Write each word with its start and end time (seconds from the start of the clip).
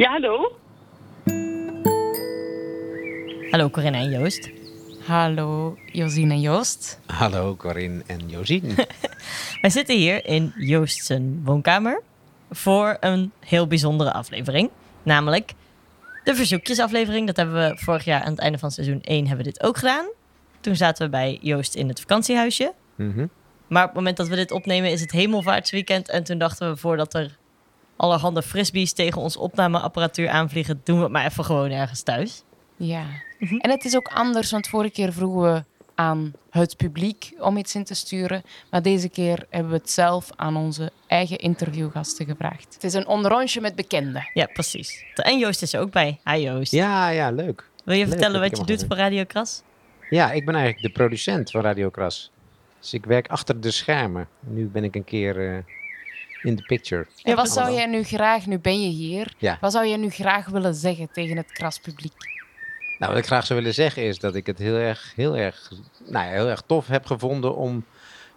Ja, 0.00 0.10
hallo? 0.10 0.56
Hallo 3.50 3.70
Corinne 3.70 3.98
en 3.98 4.10
Joost. 4.10 4.50
Hallo 5.06 5.76
Josien 5.92 6.30
en 6.30 6.40
Joost. 6.40 7.00
Hallo 7.06 7.56
Corinne 7.56 8.02
en 8.06 8.28
Josien. 8.28 8.74
Wij 9.62 9.70
zitten 9.70 9.96
hier 9.96 10.26
in 10.26 10.52
Joost 10.56 11.04
zijn 11.04 11.40
woonkamer 11.44 12.02
voor 12.50 12.96
een 13.00 13.32
heel 13.40 13.66
bijzondere 13.66 14.12
aflevering. 14.12 14.70
Namelijk 15.02 15.52
de 16.24 16.34
verzoekjesaflevering. 16.34 17.26
Dat 17.26 17.36
hebben 17.36 17.54
we 17.54 17.78
vorig 17.78 18.04
jaar 18.04 18.22
aan 18.22 18.30
het 18.30 18.40
einde 18.40 18.58
van 18.58 18.70
seizoen 18.70 19.00
1 19.02 19.26
hebben 19.26 19.44
we 19.44 19.52
dit 19.52 19.62
ook 19.62 19.76
gedaan. 19.76 20.06
Toen 20.60 20.76
zaten 20.76 21.04
we 21.04 21.10
bij 21.10 21.38
Joost 21.40 21.74
in 21.74 21.88
het 21.88 22.00
vakantiehuisje. 22.00 22.72
Mhm. 22.94 23.26
Maar 23.66 23.82
op 23.82 23.88
het 23.88 23.98
moment 23.98 24.16
dat 24.16 24.28
we 24.28 24.36
dit 24.36 24.50
opnemen 24.50 24.90
is 24.90 25.00
het 25.00 25.12
hemelvaartsweekend. 25.12 26.08
En 26.08 26.24
toen 26.24 26.38
dachten 26.38 26.70
we 26.70 26.76
voordat 26.76 27.14
er 27.14 27.38
allerhande 28.00 28.42
frisbees 28.42 28.92
tegen 28.92 29.20
ons 29.20 29.36
opnameapparatuur 29.36 30.28
aanvliegen... 30.28 30.80
doen 30.84 30.96
we 30.96 31.02
het 31.02 31.12
maar 31.12 31.24
even 31.24 31.44
gewoon 31.44 31.70
ergens 31.70 32.02
thuis. 32.02 32.42
Ja. 32.76 33.04
En 33.38 33.70
het 33.70 33.84
is 33.84 33.96
ook 33.96 34.08
anders, 34.08 34.50
want 34.50 34.68
vorige 34.68 34.92
keer 34.92 35.12
vroegen 35.12 35.52
we 35.52 35.64
aan 35.94 36.32
het 36.50 36.76
publiek 36.76 37.32
om 37.38 37.56
iets 37.56 37.74
in 37.74 37.84
te 37.84 37.94
sturen. 37.94 38.42
Maar 38.70 38.82
deze 38.82 39.08
keer 39.08 39.46
hebben 39.50 39.70
we 39.72 39.76
het 39.76 39.90
zelf 39.90 40.30
aan 40.36 40.56
onze 40.56 40.92
eigen 41.06 41.38
interviewgasten 41.38 42.26
gevraagd. 42.26 42.74
Het 42.74 42.84
is 42.84 42.94
een 42.94 43.06
onderrondje 43.06 43.60
met 43.60 43.74
bekenden. 43.74 44.30
Ja, 44.34 44.46
precies. 44.46 45.04
En 45.14 45.38
Joost 45.38 45.62
is 45.62 45.72
er 45.72 45.80
ook 45.80 45.90
bij. 45.90 46.20
Hi 46.24 46.36
Joost. 46.36 46.72
Ja, 46.72 47.08
ja, 47.08 47.30
leuk. 47.30 47.68
Wil 47.84 47.94
je 47.94 48.00
Leuk 48.00 48.10
vertellen 48.10 48.40
wat 48.40 48.56
je 48.56 48.64
doet 48.64 48.84
voor 48.88 48.96
Radio 48.96 49.24
Kras? 49.24 49.62
Ja, 50.10 50.32
ik 50.32 50.44
ben 50.44 50.54
eigenlijk 50.54 50.86
de 50.86 50.92
producent 50.92 51.50
van 51.50 51.60
Radio 51.60 51.90
Kras. 51.90 52.30
Dus 52.80 52.92
ik 52.92 53.04
werk 53.04 53.28
achter 53.28 53.60
de 53.60 53.70
schermen. 53.70 54.28
Nu 54.40 54.66
ben 54.66 54.84
ik 54.84 54.94
een 54.94 55.04
keer 55.04 55.54
eh, 55.54 55.58
in 56.42 56.54
de 56.56 56.62
picture. 56.62 57.06
En 57.22 57.36
wat 57.36 57.50
zou 57.50 57.72
jij 57.72 57.86
nu 57.86 58.02
graag, 58.02 58.46
nu 58.46 58.58
ben 58.58 58.82
je 58.82 58.88
hier, 58.88 59.32
Ja. 59.38 59.58
wat 59.60 59.72
zou 59.72 59.86
jij 59.86 59.96
nu 59.96 60.10
graag 60.10 60.48
willen 60.48 60.74
zeggen 60.74 61.08
tegen 61.12 61.36
het 61.36 61.52
kraspubliek? 61.52 62.12
Nou, 62.98 63.12
wat 63.12 63.20
ik 63.20 63.26
graag 63.26 63.46
zou 63.46 63.58
willen 63.58 63.74
zeggen 63.74 64.02
is 64.02 64.18
dat 64.18 64.34
ik 64.34 64.46
het 64.46 64.58
heel 64.58 64.74
erg, 64.74 65.12
heel 65.16 65.36
erg, 65.36 65.72
nou 66.06 66.26
ja, 66.26 66.32
heel 66.32 66.48
erg 66.48 66.62
tof 66.66 66.86
heb 66.86 67.06
gevonden 67.06 67.56
om 67.56 67.84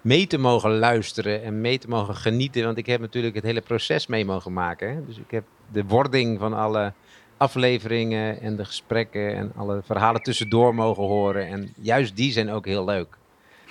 mee 0.01 0.27
te 0.27 0.37
mogen 0.37 0.77
luisteren 0.77 1.43
en 1.43 1.61
mee 1.61 1.77
te 1.77 1.87
mogen 1.87 2.15
genieten. 2.15 2.63
Want 2.63 2.77
ik 2.77 2.85
heb 2.85 2.99
natuurlijk 3.01 3.35
het 3.35 3.43
hele 3.43 3.61
proces 3.61 4.07
mee 4.07 4.25
mogen 4.25 4.53
maken. 4.53 4.89
Hè? 4.89 5.05
Dus 5.05 5.17
ik 5.17 5.31
heb 5.31 5.43
de 5.71 5.85
wording 5.85 6.39
van 6.39 6.53
alle 6.53 6.93
afleveringen 7.37 8.41
en 8.41 8.55
de 8.55 8.65
gesprekken 8.65 9.35
en 9.35 9.51
alle 9.55 9.81
verhalen 9.85 10.21
tussendoor 10.21 10.75
mogen 10.75 11.03
horen. 11.03 11.47
En 11.47 11.73
juist 11.81 12.15
die 12.15 12.31
zijn 12.31 12.51
ook 12.51 12.65
heel 12.65 12.85
leuk. 12.85 13.17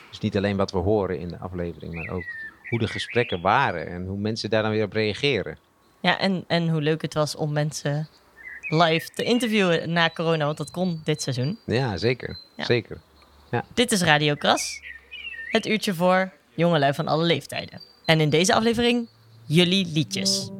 Dus 0.08 0.18
niet 0.20 0.36
alleen 0.36 0.56
wat 0.56 0.72
we 0.72 0.78
horen 0.78 1.18
in 1.18 1.28
de 1.28 1.38
aflevering, 1.38 1.94
maar 1.94 2.08
ook 2.14 2.24
hoe 2.72 2.80
de 2.80 2.88
gesprekken 2.88 3.40
waren 3.40 3.86
en 3.88 4.06
hoe 4.06 4.18
mensen 4.18 4.50
daar 4.50 4.62
dan 4.62 4.70
weer 4.70 4.84
op 4.84 4.92
reageren. 4.92 5.58
Ja, 6.00 6.18
en, 6.18 6.44
en 6.46 6.68
hoe 6.68 6.80
leuk 6.80 7.02
het 7.02 7.14
was 7.14 7.36
om 7.36 7.52
mensen 7.52 8.08
live 8.68 9.08
te 9.14 9.22
interviewen 9.22 9.92
na 9.92 10.10
corona, 10.10 10.44
want 10.44 10.56
dat 10.56 10.70
kon 10.70 11.00
dit 11.04 11.22
seizoen. 11.22 11.58
Ja, 11.66 11.96
zeker. 11.96 12.38
Ja. 12.56 12.64
Zeker. 12.64 13.00
Dit 13.74 13.92
is 13.92 14.02
Radio 14.02 14.34
Kras, 14.34 14.80
het 15.50 15.66
uurtje 15.66 15.94
voor 15.94 16.32
jongelui 16.54 16.94
van 16.94 17.08
alle 17.08 17.24
leeftijden. 17.24 17.80
En 18.04 18.20
in 18.20 18.30
deze 18.30 18.54
aflevering 18.54 19.08
jullie 19.46 19.86
liedjes. 19.86 20.50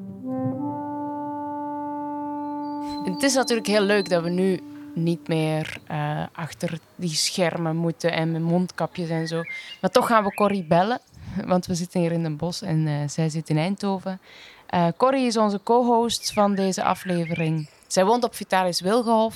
Het 3.05 3.23
is 3.23 3.35
natuurlijk 3.35 3.67
heel 3.67 3.83
leuk 3.83 4.09
dat 4.09 4.23
we 4.23 4.31
nu 4.31 4.61
niet 4.95 5.29
meer 5.29 5.77
eh, 5.87 6.23
achter 6.33 6.79
die 6.97 7.15
schermen 7.15 7.77
moeten 7.77 8.13
en 8.13 8.33
met 8.33 8.43
mondkapjes 8.43 9.09
en 9.09 9.29
zo. 9.29 9.43
Maar 9.81 9.91
toch 9.91 10.07
gaan 10.07 10.25
we 10.25 10.35
Corrie 10.35 10.65
bellen, 10.65 11.01
want 11.53 11.67
we 11.67 11.75
zitten 11.75 12.01
hier 12.01 12.13
in 12.13 12.23
Den 12.23 12.37
Bosch 12.37 12.63
en 12.63 12.87
eh, 12.87 13.09
zij 13.09 13.29
zit 13.29 13.49
in 13.49 13.57
Eindhoven. 13.59 14.21
Eh, 14.67 14.89
Corrie 14.97 15.27
is 15.27 15.37
onze 15.37 15.63
co-host 15.63 16.33
van 16.33 16.55
deze 16.55 16.85
aflevering. 16.85 17.69
Zij 17.87 18.05
woont 18.05 18.25
op 18.25 18.35
Vitalis 18.35 18.81
Wilgenhof. 18.81 19.35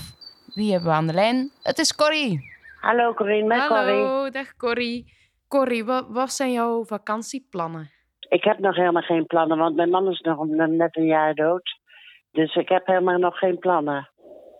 Wie 0.55 0.73
hebben 0.73 0.91
we 0.91 0.97
aan 0.97 1.07
de 1.07 1.13
lijn? 1.13 1.51
Het 1.63 1.79
is 1.79 1.95
Corrie. 1.95 2.55
Hallo 2.81 3.15
Corinne, 3.15 3.47
met 3.47 3.67
Corrie. 3.67 3.85
Hallo, 4.05 4.31
dag 4.31 4.57
Corrie. 4.57 5.15
Corrie, 5.49 5.85
wat, 5.85 6.07
wat 6.09 6.33
zijn 6.33 6.53
jouw 6.53 6.85
vakantieplannen? 6.85 7.91
Ik 8.29 8.45
heb 8.45 8.59
nog 8.59 8.77
helemaal 8.77 9.03
geen 9.03 9.27
plannen, 9.27 9.59
want 9.59 9.77
mijn 9.77 9.91
man 9.91 10.09
is 10.11 10.21
nog 10.21 10.39
een- 10.39 10.77
net 10.77 10.97
een 10.97 11.07
jaar 11.07 11.35
dood. 11.35 11.79
Dus 12.33 12.55
ik 12.55 12.69
heb 12.69 12.87
helemaal 12.87 13.19
nog 13.19 13.39
geen 13.39 13.59
plannen. 13.59 14.09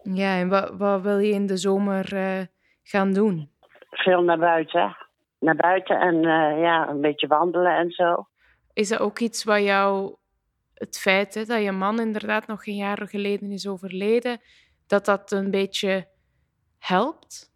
Ja, 0.03 0.39
en 0.39 0.49
wat, 0.49 0.71
wat 0.79 1.03
wil 1.03 1.19
je 1.19 1.33
in 1.33 1.47
de 1.47 1.57
zomer 1.57 2.15
eh, 2.17 2.41
gaan 2.83 3.13
doen? 3.13 3.51
Veel 3.91 4.23
naar 4.23 4.39
buiten. 4.39 4.97
Naar 5.39 5.57
buiten 5.57 6.01
en 6.01 6.15
eh, 6.15 6.61
ja, 6.61 6.89
een 6.89 7.01
beetje 7.01 7.27
wandelen 7.27 7.77
en 7.77 7.91
zo. 7.91 8.27
Is 8.73 8.89
dat 8.89 9.01
ook 9.01 9.19
iets 9.19 9.45
wat 9.45 9.63
jou, 9.63 10.15
het 10.75 10.99
feit 10.99 11.35
hè, 11.35 11.45
dat 11.45 11.63
je 11.63 11.73
man 11.73 12.01
inderdaad 12.01 12.47
nog 12.47 12.67
een 12.67 12.77
jaar 12.77 13.09
geleden 13.09 13.51
is 13.53 13.69
overleden, 13.69 14.41
dat 14.87 15.05
dat 15.05 15.33
een 15.33 15.51
beetje 15.51 16.07
helpt? 16.79 17.55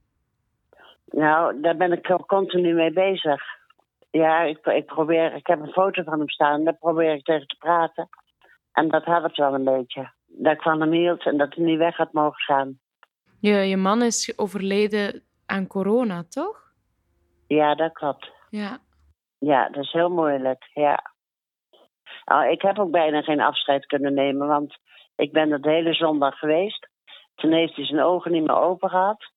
Nou, 1.04 1.60
daar 1.60 1.76
ben 1.76 1.92
ik 1.92 2.10
al 2.10 2.26
continu 2.26 2.74
mee 2.74 2.92
bezig. 2.92 3.42
Ja, 4.10 4.42
ik, 4.42 4.66
ik 4.66 4.86
probeer, 4.86 5.34
ik 5.34 5.46
heb 5.46 5.60
een 5.60 5.72
foto 5.72 6.02
van 6.02 6.18
hem 6.18 6.28
staan, 6.28 6.64
daar 6.64 6.76
probeer 6.76 7.12
ik 7.12 7.24
tegen 7.24 7.46
te 7.46 7.56
praten. 7.58 8.08
En 8.72 8.88
dat 8.88 9.04
helpt 9.04 9.36
wel 9.36 9.54
een 9.54 9.64
beetje. 9.64 10.12
Dat 10.26 10.52
ik 10.52 10.62
van 10.62 10.80
hem 10.80 10.92
hield 10.92 11.26
en 11.26 11.36
dat 11.36 11.54
hij 11.54 11.64
niet 11.64 11.78
weg 11.78 11.96
had 11.96 12.12
mogen 12.12 12.40
gaan. 12.40 12.78
Je, 13.40 13.52
je 13.52 13.76
man 13.76 14.02
is 14.02 14.38
overleden 14.38 15.22
aan 15.46 15.66
corona, 15.66 16.24
toch? 16.28 16.69
Ja, 17.56 17.74
dat 17.74 17.92
klopt. 17.92 18.32
Ja. 18.50 18.78
Ja, 19.38 19.68
dat 19.68 19.84
is 19.84 19.92
heel 19.92 20.10
moeilijk, 20.10 20.70
ja. 20.74 21.12
Nou, 22.24 22.50
ik 22.50 22.62
heb 22.62 22.78
ook 22.78 22.90
bijna 22.90 23.22
geen 23.22 23.40
afscheid 23.40 23.86
kunnen 23.86 24.14
nemen, 24.14 24.46
want 24.46 24.78
ik 25.16 25.32
ben 25.32 25.62
de 25.62 25.70
hele 25.70 25.94
zondag 25.94 26.38
geweest. 26.38 26.88
Toen 27.34 27.52
heeft 27.52 27.76
hij 27.76 27.84
zijn 27.84 28.02
ogen 28.02 28.32
niet 28.32 28.46
meer 28.46 28.60
open 28.60 28.88
gehad. 28.88 29.32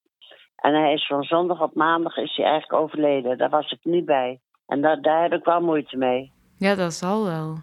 En 0.56 0.73
hij 0.73 0.94
is 0.94 1.07
van 1.07 1.23
zondag 1.23 1.62
op 1.62 1.75
maandag 1.75 2.18
is 2.18 2.35
hij 2.35 2.46
eigenlijk 2.46 2.84
overleden. 2.84 3.38
Daar 3.38 3.50
was 3.50 3.72
ik 3.72 3.79
niet 3.84 4.06
bij. 4.06 4.40
En 4.68 4.81
daar, 4.81 5.02
daar 5.02 5.22
heb 5.22 5.34
ik 5.34 5.46
wel 5.46 5.62
moeite 5.62 5.97
mee. 5.97 6.31
ja, 6.57 6.75
dat 6.75 6.94
zal 6.94 7.23
wel. 7.23 7.56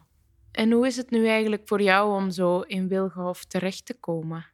En 0.53 0.73
hoe 0.73 0.87
is 0.87 0.97
het 0.97 1.11
nu 1.11 1.27
eigenlijk 1.27 1.63
voor 1.69 1.81
jou 1.81 2.15
om 2.15 2.31
zo 2.31 2.61
in 2.61 2.89
Wilgenhof 2.89 3.45
terecht 3.45 3.87
te 3.87 4.01
komen? 4.01 4.45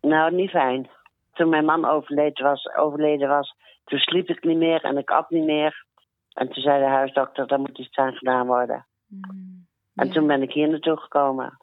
Nou, 0.00 0.34
niet 0.34 0.50
fijn. 0.50 0.90
Toen 1.32 1.48
mijn 1.48 1.64
man 1.64 1.84
overleden 1.84 2.44
was, 2.44 2.74
overleden 2.76 3.28
was, 3.28 3.54
toen 3.84 3.98
sliep 3.98 4.28
ik 4.28 4.44
niet 4.44 4.56
meer 4.56 4.84
en 4.84 4.98
ik 4.98 5.10
at 5.10 5.30
niet 5.30 5.44
meer. 5.44 5.84
En 6.32 6.48
toen 6.48 6.62
zei 6.62 6.80
de 6.80 6.88
huisdokter, 6.88 7.46
daar 7.46 7.60
moet 7.60 7.78
iets 7.78 7.96
aan 7.96 8.12
gedaan 8.12 8.46
worden. 8.46 8.86
Hmm, 9.08 9.66
En 9.94 10.06
ja. 10.06 10.12
toen 10.12 10.26
ben 10.26 10.42
ik 10.42 10.52
hier 10.52 10.68
naartoe 10.68 10.96
gekomen. 10.96 11.58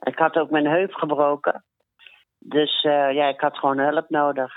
Ik 0.00 0.18
had 0.18 0.36
ook 0.36 0.50
mijn 0.50 0.66
heup 0.66 0.92
gebroken. 0.92 1.64
Dus 2.38 2.82
eh, 2.82 3.12
ja, 3.12 3.28
ik 3.28 3.40
had 3.40 3.58
gewoon 3.58 3.78
hulp 3.78 4.08
nodig. 4.08 4.52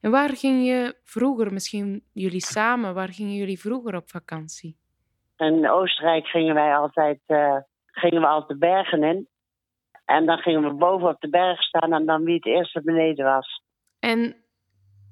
En 0.00 0.10
waar 0.10 0.36
ging 0.36 0.66
je 0.66 0.96
vroeger, 1.04 1.52
misschien 1.52 2.04
jullie 2.12 2.40
samen, 2.40 2.94
waar 2.94 3.08
gingen 3.12 3.34
jullie 3.34 3.60
vroeger 3.60 3.96
op 3.96 4.10
vakantie? 4.10 4.76
In 5.36 5.70
Oostenrijk 5.70 6.26
gingen 6.26 6.54
wij 6.54 6.76
altijd, 6.76 7.20
eh, 7.26 7.56
gingen 7.86 8.20
we 8.20 8.26
altijd 8.26 8.60
de 8.60 8.66
bergen 8.66 9.02
in. 9.02 9.28
En 10.04 10.26
dan 10.26 10.38
gingen 10.38 10.62
we 10.62 10.74
boven 10.74 11.08
op 11.08 11.20
de 11.20 11.28
berg 11.28 11.62
staan 11.62 11.92
en 11.92 12.06
dan 12.06 12.24
wie 12.24 12.34
het 12.34 12.46
eerste 12.46 12.82
beneden 12.82 13.24
was. 13.24 13.62
En 13.98 14.36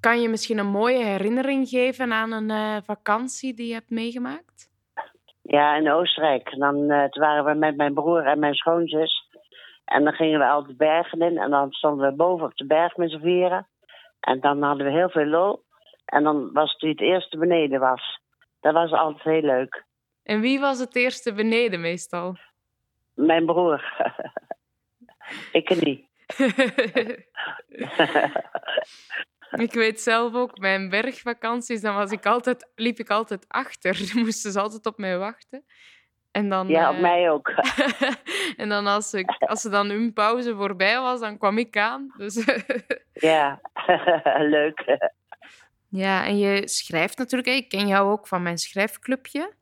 kan 0.04 0.20
je 0.20 0.28
misschien 0.28 0.58
een 0.58 0.66
mooie 0.66 1.04
herinnering 1.04 1.68
geven 1.68 2.12
aan 2.12 2.32
een 2.32 2.50
eh, 2.50 2.76
vakantie 2.84 3.54
die 3.54 3.66
je 3.66 3.72
hebt 3.72 3.90
meegemaakt? 3.90 4.70
Ja, 5.42 5.76
in 5.76 5.90
Oostenrijk. 5.90 6.48
En 6.48 6.58
dan 6.58 6.90
eh, 6.90 7.04
toen 7.04 7.22
waren 7.22 7.44
we 7.44 7.54
met 7.54 7.76
mijn 7.76 7.94
broer 7.94 8.26
en 8.26 8.38
mijn 8.38 8.54
schoonzus. 8.54 9.28
En 9.84 10.04
dan 10.04 10.12
gingen 10.12 10.38
we 10.38 10.46
altijd 10.46 10.78
de 10.78 10.84
bergen 10.84 11.20
in. 11.20 11.38
En 11.38 11.50
dan 11.50 11.72
stonden 11.72 12.08
we 12.08 12.16
boven 12.16 12.46
op 12.46 12.56
de 12.56 12.66
berg 12.66 12.96
met 12.96 13.10
z'n 13.10 13.20
vieren. 13.20 13.66
En 14.20 14.40
dan 14.40 14.62
hadden 14.62 14.86
we 14.86 14.92
heel 14.92 15.08
veel 15.08 15.26
lol. 15.26 15.62
En 16.04 16.22
dan 16.22 16.52
was 16.52 16.72
het 16.72 16.80
wie 16.80 16.90
het 16.90 17.00
eerste 17.00 17.38
beneden 17.38 17.80
was. 17.80 18.20
Dat 18.60 18.72
was 18.72 18.92
altijd 18.92 19.22
heel 19.22 19.50
leuk. 19.50 19.84
En 20.22 20.40
wie 20.40 20.60
was 20.60 20.78
het 20.78 20.96
eerste 20.96 21.34
beneden 21.34 21.80
meestal? 21.80 22.36
Mijn 23.14 23.46
broer. 23.46 24.08
ik 25.52 25.84
niet. 25.84 26.06
ik 29.60 29.72
weet 29.72 30.00
zelf 30.00 30.34
ook, 30.34 30.58
mijn 30.58 30.88
bergvakanties, 30.88 31.80
dan 31.80 31.94
was 31.94 32.10
ik 32.10 32.26
altijd, 32.26 32.70
liep 32.74 32.98
ik 32.98 33.10
altijd 33.10 33.44
achter. 33.48 33.98
Dan 34.14 34.22
moesten 34.22 34.52
ze 34.52 34.60
altijd 34.60 34.86
op 34.86 34.98
mij 34.98 35.18
wachten. 35.18 35.64
En 36.30 36.48
dan, 36.48 36.68
ja, 36.68 36.88
op 36.88 36.94
eh, 36.94 37.00
mij 37.00 37.30
ook. 37.30 37.48
en 38.56 38.68
dan 38.68 38.86
als, 38.86 39.12
ik, 39.12 39.30
als 39.38 39.60
ze 39.60 39.68
dan 39.68 39.88
hun 39.88 40.12
pauze 40.12 40.56
voorbij 40.56 41.00
was, 41.00 41.20
dan 41.20 41.38
kwam 41.38 41.58
ik 41.58 41.76
aan. 41.76 42.14
Dus 42.16 42.44
ja, 43.12 43.60
leuk. 44.38 44.98
ja, 45.88 46.26
en 46.26 46.38
je 46.38 46.68
schrijft 46.68 47.18
natuurlijk. 47.18 47.48
Ik 47.48 47.68
ken 47.68 47.86
jou 47.86 48.10
ook 48.10 48.26
van 48.28 48.42
mijn 48.42 48.58
schrijfclubje. 48.58 49.52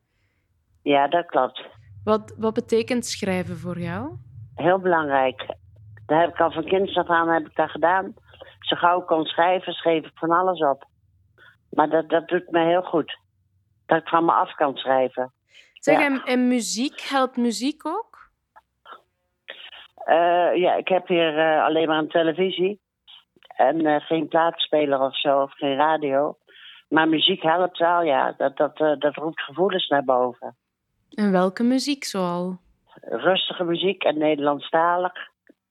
ja, 0.82 1.08
dat 1.08 1.26
klopt. 1.26 1.62
Wat, 2.04 2.34
wat 2.38 2.54
betekent 2.54 3.06
schrijven 3.06 3.56
voor 3.56 3.78
jou? 3.78 4.16
Heel 4.54 4.78
belangrijk. 4.78 5.46
Dat 6.06 6.20
heb 6.20 6.28
ik 6.28 6.40
al 6.40 6.52
van 6.52 6.64
kinds 6.64 6.96
af 6.96 7.08
aan 7.08 7.28
heb 7.28 7.46
ik 7.46 7.54
dat 7.56 7.70
gedaan. 7.70 8.14
Zo 8.72 8.78
gauw 8.78 9.00
ik 9.00 9.06
kon 9.06 9.24
schrijven, 9.24 9.72
schreef 9.72 10.04
ik 10.04 10.10
van 10.14 10.30
alles 10.30 10.60
op. 10.60 10.84
Maar 11.70 11.88
dat, 11.88 12.08
dat 12.08 12.28
doet 12.28 12.50
me 12.50 12.64
heel 12.64 12.82
goed. 12.82 13.18
Dat 13.86 13.98
ik 13.98 14.08
van 14.08 14.24
me 14.24 14.32
af 14.32 14.54
kan 14.54 14.76
schrijven. 14.76 15.32
Zeg, 15.72 15.98
Ja. 15.98 16.04
en, 16.04 16.22
en 16.24 16.48
muziek, 16.48 17.00
helpt 17.00 17.36
muziek 17.36 17.86
ook? 17.86 18.30
Eh, 20.04 20.56
ja, 20.56 20.74
ik 20.74 20.88
heb 20.88 21.08
hier 21.08 21.38
eh, 21.38 21.64
alleen 21.64 21.88
maar 21.88 21.98
een 21.98 22.08
televisie. 22.08 22.80
En 23.56 23.86
eh, 23.86 24.00
geen 24.00 24.28
plaatspeler 24.28 25.00
of 25.00 25.18
zo, 25.18 25.42
of 25.42 25.52
geen 25.54 25.76
radio. 25.76 26.36
Maar 26.88 27.08
muziek 27.08 27.42
helpt 27.42 27.78
wel, 27.78 28.02
ja. 28.02 28.34
Dat, 28.36 28.56
dat, 28.56 28.76
dat 28.76 29.14
roept 29.14 29.40
gevoelens 29.40 29.88
naar 29.88 30.04
boven. 30.04 30.56
En 31.10 31.32
welke 31.32 31.62
muziek 31.62 32.04
zoal? 32.04 32.58
Rustige 33.00 33.64
muziek 33.64 34.02
en 34.04 34.18
Nederlandstalig. 34.18 35.12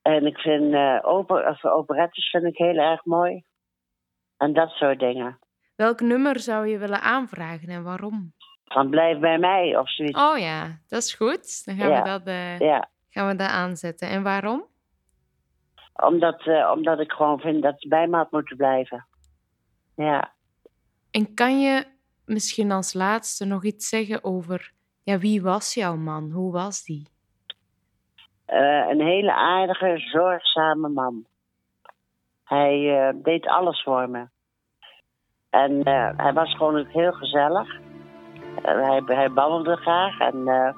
En 0.02 0.26
ik 0.26 0.38
vind 0.38 0.74
eh 0.74 1.00
oper, 1.02 1.48
of 1.48 1.66
operettes 1.66 2.30
vind 2.30 2.44
ik 2.44 2.58
heel 2.58 2.78
erg 2.78 3.06
mooi. 3.06 3.44
En 4.38 4.54
dat 4.54 4.70
soort 4.70 5.00
dingen. 5.00 5.40
Welk 5.76 6.00
nummer 6.02 6.40
zou 6.40 6.68
je 6.68 6.78
willen 6.78 7.02
aanvragen 7.02 7.68
en 7.70 7.84
waarom? 7.84 8.34
Van 8.66 8.90
blijf 8.90 9.20
bij 9.20 9.38
mij 9.38 9.78
of 9.78 9.92
zoiets. 9.94 10.20
Oh 10.20 10.38
ja, 10.38 10.80
dat 10.88 11.02
is 11.02 11.14
goed. 11.14 11.66
Dan 11.66 11.76
gaan, 11.76 11.90
Ja. 11.90 12.02
we, 12.04 12.10
dat, 12.10 12.24
eh, 12.26 12.60
Ja, 12.60 12.90
gaan 13.10 13.28
we 13.28 13.36
dat 13.36 13.50
aanzetten. 13.50 14.10
En 14.10 14.24
waarom? 14.24 14.70
omdat, 15.94 16.48
eh, 16.48 16.72
omdat 16.76 17.00
ik 17.00 17.12
gewoon 17.12 17.40
vind 17.40 17.64
dat 17.64 17.76
ze 17.82 17.88
bij 17.88 18.08
me 18.08 18.18
had 18.18 18.32
moeten 18.32 18.58
blijven. 18.58 19.08
Ja. 19.96 20.34
En 21.12 21.34
kan 21.34 21.62
je 21.62 21.86
misschien 22.26 22.72
als 22.72 22.94
laatste 22.94 23.46
nog 23.46 23.64
iets 23.64 23.90
zeggen 23.90 24.24
over... 24.24 24.72
Ja, 25.04 25.18
wie 25.18 25.42
was 25.42 25.74
jouw 25.74 25.96
man? 25.96 26.32
Hoe 26.32 26.52
was 26.52 26.84
die? 26.84 27.08
Eh, 28.52 28.90
een 28.90 29.02
hele 29.02 29.34
aardige, 29.34 29.94
zorgzame 29.98 30.90
man. 30.90 31.26
Hij 32.44 33.08
eh, 33.08 33.14
deed 33.24 33.48
alles 33.48 33.84
voor 33.84 34.10
me. 34.10 34.26
En 35.50 35.84
eh, 35.84 36.10
hij 36.18 36.34
was 36.34 36.56
gewoon 36.56 36.86
heel 36.86 37.12
gezellig. 37.12 37.80
Hij, 38.62 39.02
hij 39.06 39.32
babbelde 39.32 39.76
graag 39.76 40.20
en 40.20 40.36
eh, 40.48 40.74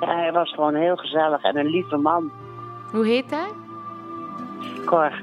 ja, 0.00 0.16
hij 0.16 0.32
was 0.32 0.54
gewoon 0.54 0.74
heel 0.74 0.96
gezellig 0.96 1.42
en 1.42 1.56
een 1.56 1.66
lieve 1.70 1.96
man. 1.96 2.32
Hoe 2.92 3.06
heet 3.06 3.30
hij? 3.30 3.48
Cor, 4.84 5.22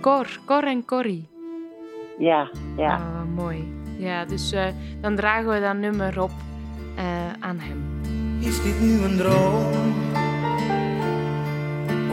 Cor. 0.00 0.26
Cor 0.46 0.64
en 0.64 0.84
Corrie. 0.84 1.28
ja, 2.18 2.48
ja. 2.76 2.94
Ah, 2.94 3.24
mooi. 3.34 3.76
Ja, 3.98 4.24
dus 4.24 4.52
eh, 4.52 4.66
dan 5.00 5.16
dragen 5.16 5.48
we 5.50 5.60
dat 5.60 5.76
nummer 5.76 6.22
op 6.22 6.30
eh, 6.96 7.32
aan 7.40 7.58
hem. 7.58 8.00
Is 8.40 8.62
dit 8.62 8.80
nu 8.80 9.02
een 9.04 9.16
droom? 9.16 10.27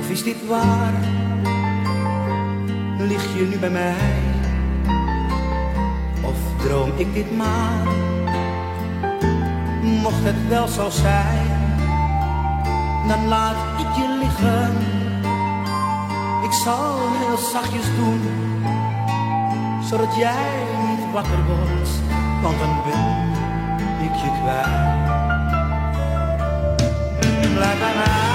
Of 0.06 0.12
is 0.12 0.24
dit 0.24 0.48
waar? 0.48 0.94
Lig 2.98 3.24
je 3.38 3.48
nu 3.50 3.58
bij 3.58 3.70
mij? 3.70 4.14
Of 6.22 6.38
droom 6.58 6.92
ik 6.96 7.14
dit 7.14 7.38
maar? 7.38 7.88
Mocht 9.82 10.24
het 10.24 10.48
wel 10.48 10.68
zo 10.68 10.90
zijn, 10.90 11.78
dan 13.08 13.28
laat 13.28 13.56
ik 13.80 13.96
je 13.96 14.18
liggen. 14.20 14.74
Ik 16.44 16.54
zal 16.64 16.98
heel 17.20 17.38
zachtjes 17.38 17.86
doen, 17.96 18.22
zodat 19.90 20.16
jij 20.16 20.54
niet 20.88 21.12
wakker 21.14 21.46
wordt, 21.46 21.90
want 22.42 22.60
dan 22.60 22.82
ben 22.86 23.04
ik 24.06 24.16
je 24.16 24.30
kwijt. 24.42 25.04
Blijf 27.56 27.80
bij 27.80 28.35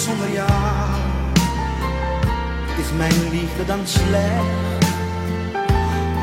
zonder 0.00 0.32
jou. 0.32 0.90
Is 2.78 2.92
mijn 2.96 3.28
liefde 3.30 3.64
dan 3.66 3.80
slecht? 3.84 4.86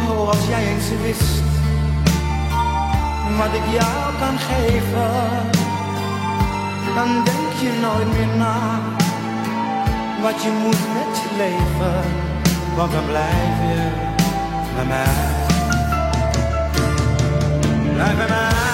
Oh, 0.10 0.28
als 0.28 0.48
jij 0.48 0.68
eens 0.68 0.90
wist 1.02 1.48
wat 3.38 3.54
ik 3.54 3.80
jou 3.80 4.14
kan 4.20 4.38
geven, 4.40 5.12
dan 6.96 7.24
denk 7.24 7.52
je 7.62 7.80
nooit 7.82 8.18
meer 8.18 8.38
na 8.38 8.80
wat 10.22 10.44
je 10.44 10.52
moet 10.64 10.84
met 10.94 11.18
je 11.22 11.30
leven, 11.38 12.02
want 12.76 12.92
dan 12.92 13.06
blijf 13.06 13.56
je 13.70 13.90
bij 14.76 14.86
mij. 14.86 15.38
Blijf 17.94 18.18
bij 18.18 18.28
mij 18.28 18.69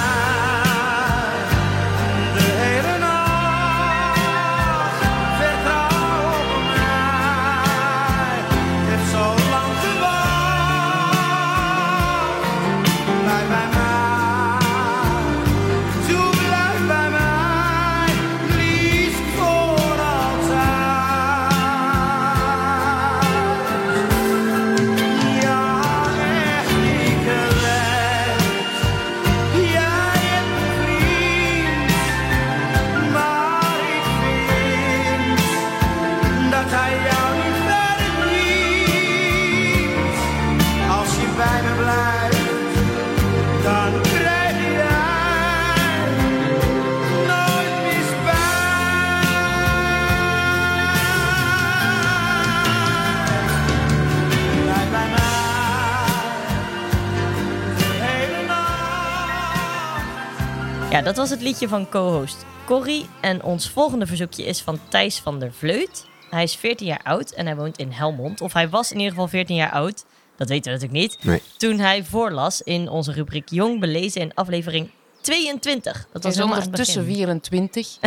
dat 61.06 61.18
was 61.18 61.30
het 61.30 61.42
liedje 61.42 61.68
van 61.68 61.90
co-host 61.90 62.46
Corrie. 62.66 63.06
En 63.22 63.44
ons 63.44 63.70
volgende 63.70 64.06
verzoekje 64.06 64.44
is 64.44 64.62
van 64.62 64.80
Thijs 64.88 65.20
van 65.20 65.40
der 65.40 65.54
Vleut. 65.54 66.06
Hij 66.30 66.44
is 66.44 66.56
14 66.56 66.88
jaar 66.88 67.02
oud 67.04 67.32
en 67.32 67.46
hij 67.46 67.56
woont 67.56 67.78
in 67.78 67.92
Helmond. 67.92 68.42
Of 68.42 68.54
hij 68.54 68.70
was 68.70 68.92
in 68.92 68.98
ieder 68.98 69.12
geval 69.12 69.28
14 69.28 69.56
jaar 69.56 69.72
oud. 69.72 70.06
Dat 70.36 70.50
weten 70.50 70.74
we 70.74 70.80
natuurlijk 70.80 71.02
niet. 71.02 71.18
Nee. 71.24 71.42
Toen 71.58 71.80
hij 71.80 72.04
voorlas 72.04 72.62
in 72.62 72.90
onze 72.90 73.12
rubriek 73.12 73.50
Jong 73.50 73.80
Belezen 73.80 74.22
in 74.22 74.34
aflevering 74.34 74.90
22. 75.22 76.08
Dat 76.12 76.24
was 76.24 76.36
helemaal 76.36 76.70
begin. 76.70 77.06
24. 77.06 77.98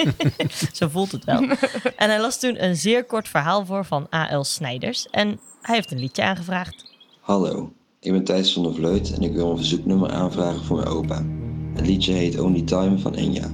Zo 0.72 0.88
voelt 0.88 1.12
het 1.12 1.24
wel. 1.24 1.40
en 1.96 2.10
hij 2.10 2.20
las 2.20 2.40
toen 2.40 2.64
een 2.64 2.76
zeer 2.76 3.04
kort 3.04 3.28
verhaal 3.28 3.66
voor 3.66 3.84
van 3.84 4.06
A.L. 4.14 4.44
Snijders. 4.44 5.06
En 5.10 5.40
hij 5.62 5.74
heeft 5.74 5.90
een 5.90 5.98
liedje 5.98 6.22
aangevraagd. 6.22 6.84
Hallo, 7.20 7.72
ik 8.00 8.12
ben 8.12 8.24
Thijs 8.24 8.52
van 8.52 8.62
der 8.62 8.74
Vleut 8.74 9.12
en 9.14 9.22
ik 9.22 9.32
wil 9.32 9.50
een 9.50 9.56
verzoeknummer 9.56 10.10
aanvragen 10.10 10.64
voor 10.64 10.76
mijn 10.76 10.88
opa. 10.88 11.37
Het 11.78 11.86
liedje 11.86 12.12
heet 12.12 12.40
Only 12.40 12.62
Time 12.62 12.98
van 12.98 13.14
Enya. 13.14 13.50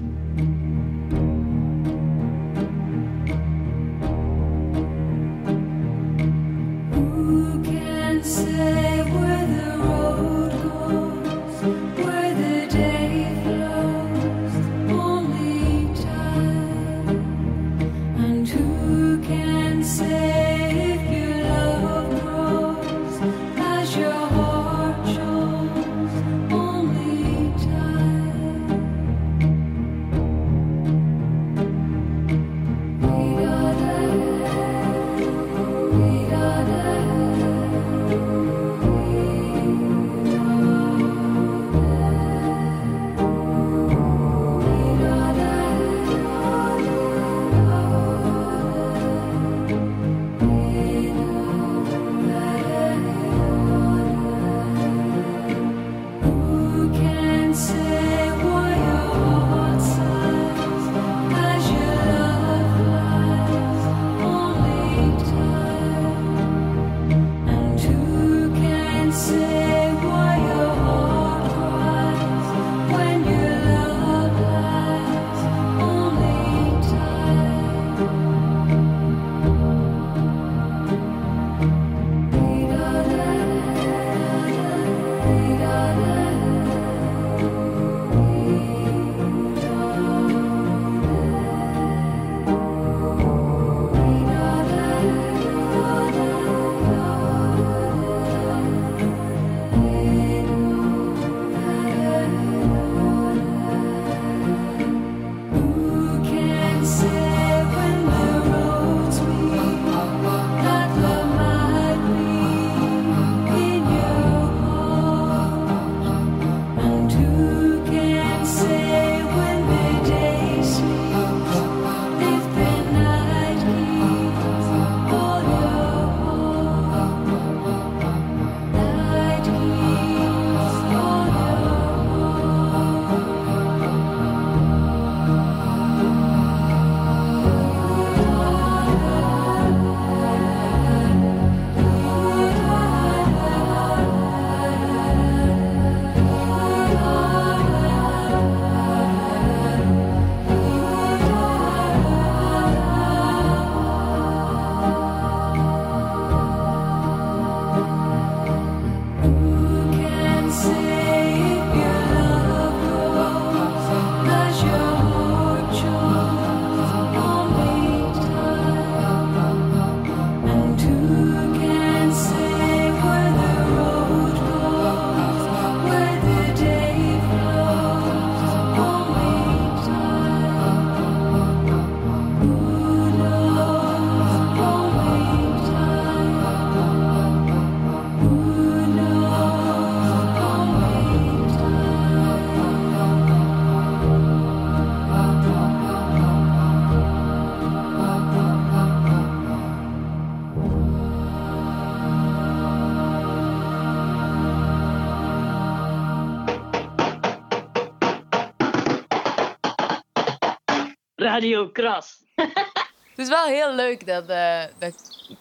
Radio 211.45 211.69
Kras. 211.73 212.17
Het 212.35 213.19
is 213.27 213.29
wel 213.29 213.45
heel 213.47 213.75
leuk 213.75 214.07
dat, 214.07 214.27
eh, 214.29 214.63
dat 214.79 214.95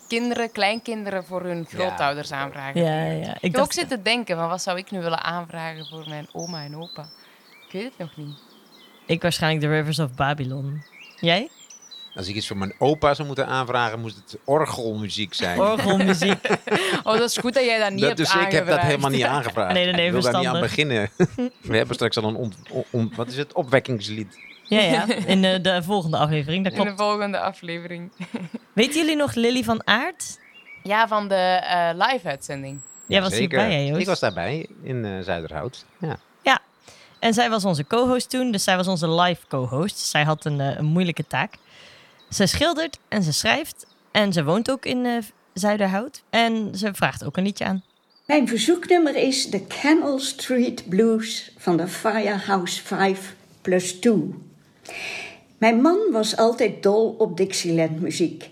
kinderen, 0.08 0.52
kleinkinderen 0.52 1.26
voor 1.26 1.42
hun 1.44 1.66
grootouders 1.66 2.32
aanvragen. 2.32 2.82
Ja, 2.84 3.04
ja. 3.06 3.30
Ik 3.36 3.42
Ik 3.42 3.52
heb 3.52 3.62
ook 3.62 3.74
zitten 3.74 4.04
denken 4.04 4.38
van 4.38 4.48
wat 4.50 4.62
zou 4.62 4.78
ik 4.78 4.92
nu 4.92 5.00
willen 5.02 5.22
aanvragen 5.24 5.86
voor 5.86 6.06
mijn 6.10 6.28
oma 6.34 6.64
en 6.64 6.76
opa. 6.76 7.02
Ik 7.68 7.72
weet 7.72 7.84
het 7.84 7.98
nog 7.98 8.16
niet. 8.18 8.36
ik 9.06 9.22
waarschijnlijk 9.22 9.64
The 9.66 9.70
Rivers 9.78 10.00
of 10.00 10.14
Babylon. 10.16 10.84
Jij? 11.20 11.50
Als 12.16 12.28
ik 12.28 12.36
iets 12.36 12.48
voor 12.48 12.58
mijn 12.58 12.74
opa 12.80 13.14
zou 13.14 13.28
moeten 13.28 13.48
aanvragen, 13.48 14.00
moest 14.00 14.16
het 14.16 14.38
orgelmuziek 14.46 15.34
zijn. 15.34 15.60
Orgelmuziek. 15.60 16.40
Oh, 17.04 17.18
dat 17.18 17.30
is 17.30 17.38
goed 17.38 17.54
dat 17.54 17.64
jij 17.66 17.80
dat 17.80 17.90
niet 17.90 18.00
Dat- 18.00 18.18
hebt 18.18 18.32
dus 18.34 18.42
ik 18.42 18.52
heb 18.52 18.68
dat 18.68 18.80
helemaal 18.80 19.10
niet 19.10 19.24
aangevraagd. 19.24 19.74
Nee, 19.74 19.84
nee, 19.86 19.94
nee, 19.94 20.06
ik 20.06 20.12
wil 20.12 20.22
daar 20.22 20.34
niet 20.40 20.48
aan 20.48 20.58
verstandig. 20.60 21.10
beginnen. 21.16 21.52
We 21.72 21.78
hebben 21.78 21.96
straks 21.96 22.18
al 22.18 22.24
een 22.24 22.36
ont, 22.36 22.56
on- 22.72 22.86
on- 22.92 23.14
wat 23.16 23.28
is 23.28 23.38
het? 23.38 23.54
opwekkingslied. 23.54 24.38
Ja, 24.64 24.80
ja. 24.82 25.06
In 25.26 25.44
eh, 25.44 25.62
de 25.64 25.84
volgende 25.84 26.18
aflevering, 26.18 26.64
dat 26.64 26.74
In 26.74 26.80
de 26.80 26.86
klopt. 26.86 27.02
volgende 27.02 27.40
aflevering. 27.40 28.12
Weten 28.74 28.96
jullie 28.96 29.16
nog 29.16 29.34
Lily 29.34 29.64
van 29.64 29.88
Aert? 29.88 30.40
Ja, 30.84 31.08
van 31.08 31.28
de 31.28 31.36
eh, 31.36 31.90
live-uitzending. 31.94 32.80
Jij 33.08 33.22
was 33.22 33.34
Zeker. 33.34 33.60
hierbij, 33.60 33.78
hè, 33.78 33.88
Joost? 33.88 34.02
Ik 34.02 34.08
was 34.08 34.20
daarbij 34.20 34.68
in 34.84 35.06
eh, 35.06 35.12
Zuiderhout. 35.20 35.86
Ja. 35.98 36.18
En 37.20 37.34
zij 37.34 37.50
was 37.50 37.66
onze 37.66 37.88
co-host 37.88 38.30
toen, 38.30 38.52
dus 38.52 38.64
zij 38.64 38.76
was 38.76 38.88
onze 38.88 39.10
live 39.10 39.48
co-host. 39.48 39.98
Zij 39.98 40.24
had 40.24 40.46
een, 40.46 40.60
een 40.60 40.86
moeilijke 40.86 41.28
taak. 41.28 41.54
Ze 42.30 42.46
schildert 42.46 43.00
en 43.08 43.24
ze 43.24 43.34
schrijft 43.34 43.86
en 44.12 44.34
ze 44.34 44.44
woont 44.44 44.72
ook 44.72 44.86
in 44.86 45.06
eh, 45.06 45.18
Zuiderhout. 45.54 46.24
En 46.30 46.76
ze 46.76 46.94
vraagt 46.94 47.26
ook 47.26 47.38
een 47.38 47.44
liedje 47.44 47.66
aan. 47.66 47.84
Mijn 48.26 48.48
verzoeknummer 48.48 49.16
is 49.16 49.50
de 49.50 49.68
Canal 49.68 50.20
Street 50.20 50.90
Blues 50.90 51.52
van 51.58 51.78
de 51.78 51.88
Firehouse 51.88 52.82
5 52.84 53.36
plus 53.62 53.92
2. 53.92 54.34
Mijn 55.58 55.82
man 55.82 55.98
was 56.12 56.38
altijd 56.38 56.84
dol 56.84 57.16
op 57.18 57.38
Dixieland 57.38 58.02
muziek. 58.02 58.50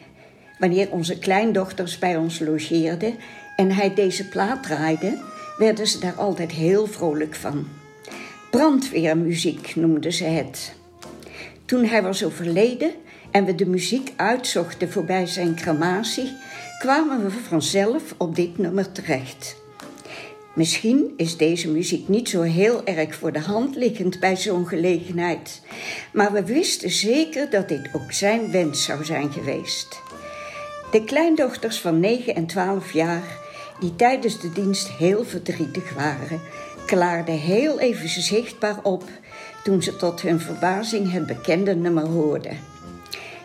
Wanneer 0.59 0.91
onze 0.91 1.19
kleindochters 1.19 1.99
bij 1.99 2.17
ons 2.17 2.39
logeerden 2.39 3.15
en 3.55 3.71
hij 3.71 3.93
deze 3.93 4.27
plaat 4.27 4.63
draaide, 4.63 5.17
werden 5.57 5.87
ze 5.87 5.99
daar 5.99 6.15
altijd 6.15 6.51
heel 6.51 6.87
vrolijk 6.87 7.35
van. 7.35 7.67
Brandweermuziek 8.51 9.75
noemden 9.75 10.13
ze 10.13 10.23
het. 10.23 10.73
Toen 11.65 11.85
hij 11.85 12.03
was 12.03 12.23
overleden 12.23 12.91
en 13.31 13.45
we 13.45 13.55
de 13.55 13.65
muziek 13.65 14.13
uitzochten 14.15 14.91
voorbij 14.91 15.27
zijn 15.27 15.55
crematie, 15.55 16.31
kwamen 16.79 17.23
we 17.23 17.31
vanzelf 17.31 18.15
op 18.17 18.35
dit 18.35 18.57
nummer 18.57 18.91
terecht. 18.91 19.60
Misschien 20.53 21.13
is 21.17 21.37
deze 21.37 21.69
muziek 21.69 22.07
niet 22.07 22.29
zo 22.29 22.41
heel 22.41 22.85
erg 22.85 23.15
voor 23.15 23.31
de 23.31 23.39
hand 23.39 23.75
liggend 23.75 24.19
bij 24.19 24.37
zo'n 24.37 24.67
gelegenheid, 24.67 25.61
maar 26.13 26.31
we 26.31 26.43
wisten 26.43 26.89
zeker 26.89 27.49
dat 27.49 27.67
dit 27.67 27.89
ook 27.93 28.11
zijn 28.11 28.51
wens 28.51 28.83
zou 28.83 29.05
zijn 29.05 29.31
geweest. 29.31 30.01
De 30.91 31.03
kleindochters 31.03 31.79
van 31.79 31.99
9 31.99 32.35
en 32.35 32.45
12 32.45 32.93
jaar 32.93 33.39
die 33.79 33.95
tijdens 33.95 34.39
de 34.41 34.51
dienst 34.51 34.89
heel 34.89 35.25
verdrietig 35.25 35.93
waren, 35.93 36.41
klaarden 36.85 37.37
heel 37.37 37.79
even 37.79 38.09
zichtbaar 38.09 38.79
op 38.83 39.03
toen 39.63 39.83
ze 39.83 39.95
tot 39.95 40.21
hun 40.21 40.39
verbazing 40.39 41.11
het 41.11 41.25
bekende 41.25 41.75
nummer 41.75 42.05
hoorden. 42.05 42.57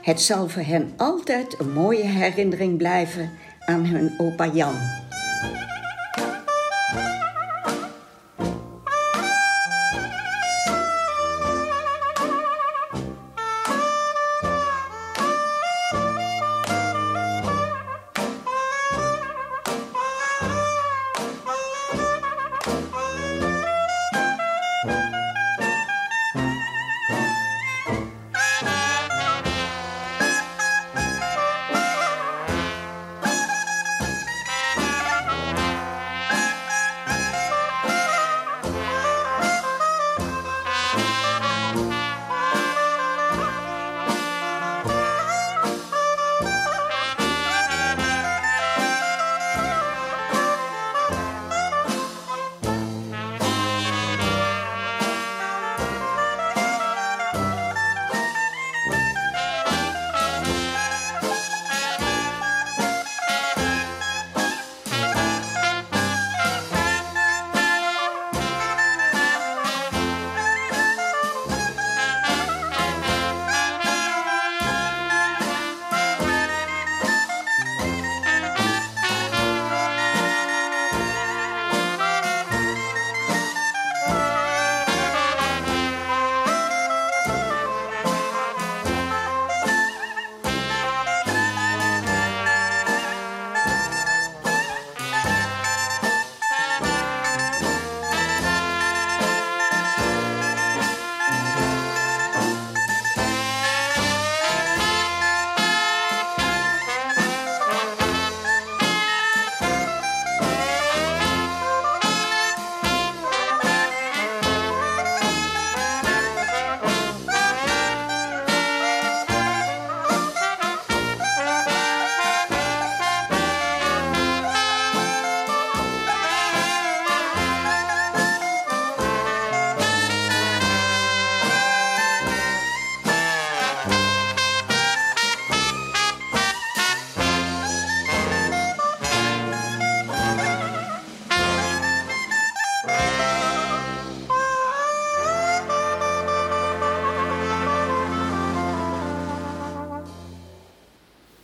Het 0.02 0.20
zal 0.20 0.48
voor 0.48 0.62
hen 0.62 0.92
altijd 0.96 1.58
een 1.58 1.72
mooie 1.72 2.04
herinnering 2.04 2.76
blijven 2.76 3.30
aan 3.66 3.84
hun 3.84 4.14
opa 4.18 4.46
Jan. 4.46 4.74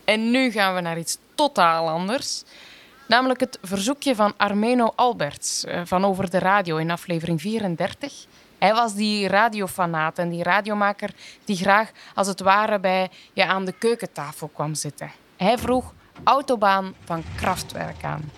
En 0.05 0.31
nu 0.31 0.51
gaan 0.51 0.75
we 0.75 0.81
naar 0.81 0.97
iets 0.97 1.17
totaal 1.35 1.89
anders. 1.89 2.43
Namelijk 3.07 3.39
het 3.39 3.57
verzoekje 3.61 4.15
van 4.15 4.33
Armeno 4.37 4.91
Alberts 4.95 5.63
eh, 5.63 5.81
van 5.85 6.05
Over 6.05 6.29
de 6.29 6.39
Radio 6.39 6.77
in 6.77 6.91
aflevering 6.91 7.41
34. 7.41 8.25
Hij 8.57 8.73
was 8.73 8.93
die 8.93 9.27
radiofanaat 9.27 10.17
en 10.17 10.29
die 10.29 10.43
radiomaker 10.43 11.09
die 11.45 11.55
graag 11.55 11.91
als 12.15 12.27
het 12.27 12.39
ware 12.39 12.79
bij 12.79 13.09
je 13.33 13.45
aan 13.45 13.65
de 13.65 13.71
keukentafel 13.71 14.47
kwam 14.47 14.75
zitten. 14.75 15.11
Hij 15.37 15.57
vroeg 15.57 15.93
Autobaan 16.23 16.93
van 17.03 17.23
Kraftwerk 17.35 18.03
aan. 18.03 18.31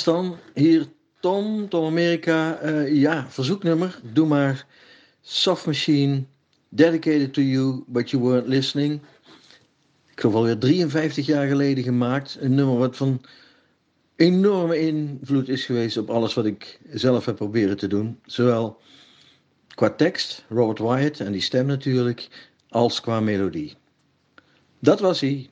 Dan, 0.00 0.36
hier 0.54 0.86
Tom, 1.20 1.68
Tom 1.68 1.84
Amerika. 1.84 2.58
Eh, 2.58 2.94
ja, 2.94 3.26
verzoeknummer. 3.28 4.00
Doe 4.12 4.26
maar 4.26 4.66
Soft 5.20 5.66
Machine, 5.66 6.24
Dedicated 6.68 7.32
to 7.32 7.42
You, 7.42 7.84
But 7.86 8.10
You 8.10 8.22
Weren't 8.22 8.46
Listening. 8.46 9.00
Ik 10.10 10.20
geloof 10.20 10.34
alweer 10.34 10.58
53 10.58 11.26
jaar 11.26 11.46
geleden 11.46 11.84
gemaakt. 11.84 12.36
Een 12.40 12.54
nummer 12.54 12.78
wat 12.78 12.96
van 12.96 13.20
enorme 14.16 14.78
invloed 14.78 15.48
is 15.48 15.64
geweest 15.64 15.96
op 15.96 16.10
alles 16.10 16.34
wat 16.34 16.44
ik 16.44 16.80
zelf 16.92 17.24
heb 17.24 17.36
proberen 17.36 17.76
te 17.76 17.86
doen. 17.86 18.18
Zowel 18.24 18.80
qua 19.74 19.90
tekst, 19.90 20.44
Robert 20.48 20.78
Wyatt 20.78 21.20
en 21.20 21.32
die 21.32 21.40
stem 21.40 21.66
natuurlijk, 21.66 22.28
als 22.68 23.00
qua 23.00 23.20
melodie. 23.20 23.76
Dat 24.78 25.00
was 25.00 25.20
hij. 25.20 25.50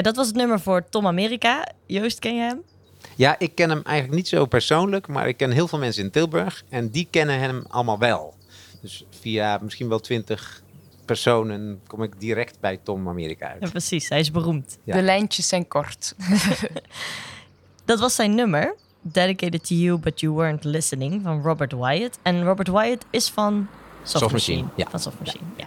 Ja, 0.00 0.06
dat 0.06 0.16
was 0.16 0.26
het 0.26 0.36
nummer 0.36 0.60
voor 0.60 0.88
Tom 0.88 1.06
Amerika. 1.06 1.66
Joost, 1.86 2.18
ken 2.18 2.34
je 2.34 2.40
hem? 2.40 2.62
Ja, 3.16 3.38
ik 3.38 3.54
ken 3.54 3.70
hem 3.70 3.80
eigenlijk 3.84 4.16
niet 4.16 4.28
zo 4.28 4.46
persoonlijk, 4.46 5.08
maar 5.08 5.28
ik 5.28 5.36
ken 5.36 5.50
heel 5.50 5.68
veel 5.68 5.78
mensen 5.78 6.04
in 6.04 6.10
Tilburg 6.10 6.64
en 6.68 6.90
die 6.90 7.08
kennen 7.10 7.38
hem 7.38 7.64
allemaal 7.68 7.98
wel. 7.98 8.34
Dus 8.80 9.04
via 9.10 9.58
misschien 9.62 9.88
wel 9.88 10.00
twintig 10.00 10.62
personen 11.04 11.80
kom 11.86 12.02
ik 12.02 12.20
direct 12.20 12.60
bij 12.60 12.76
Tom 12.82 13.08
Amerika 13.08 13.48
uit. 13.48 13.62
Ja, 13.62 13.70
precies. 13.70 14.08
Hij 14.08 14.20
is 14.20 14.30
beroemd. 14.30 14.78
Ja. 14.84 14.94
De 14.94 15.02
lijntjes 15.02 15.48
zijn 15.48 15.68
kort. 15.68 16.14
Dat 17.84 18.00
was 18.00 18.14
zijn 18.14 18.34
nummer. 18.34 18.74
Dedicated 19.00 19.66
to 19.66 19.74
You, 19.74 19.98
but 19.98 20.20
you 20.20 20.34
weren't 20.34 20.64
listening. 20.64 21.22
Van 21.22 21.42
Robert 21.42 21.72
Wyatt. 21.72 22.18
En 22.22 22.44
Robert 22.44 22.68
Wyatt 22.68 23.04
is 23.10 23.28
van 23.30 23.68
Soft, 24.02 24.18
Soft 24.18 24.32
Machine. 24.32 24.62
Machine, 24.62 24.82
ja. 24.84 24.90
Van 24.90 25.00
Soft 25.00 25.18
Machine, 25.18 25.44
ja. 25.56 25.66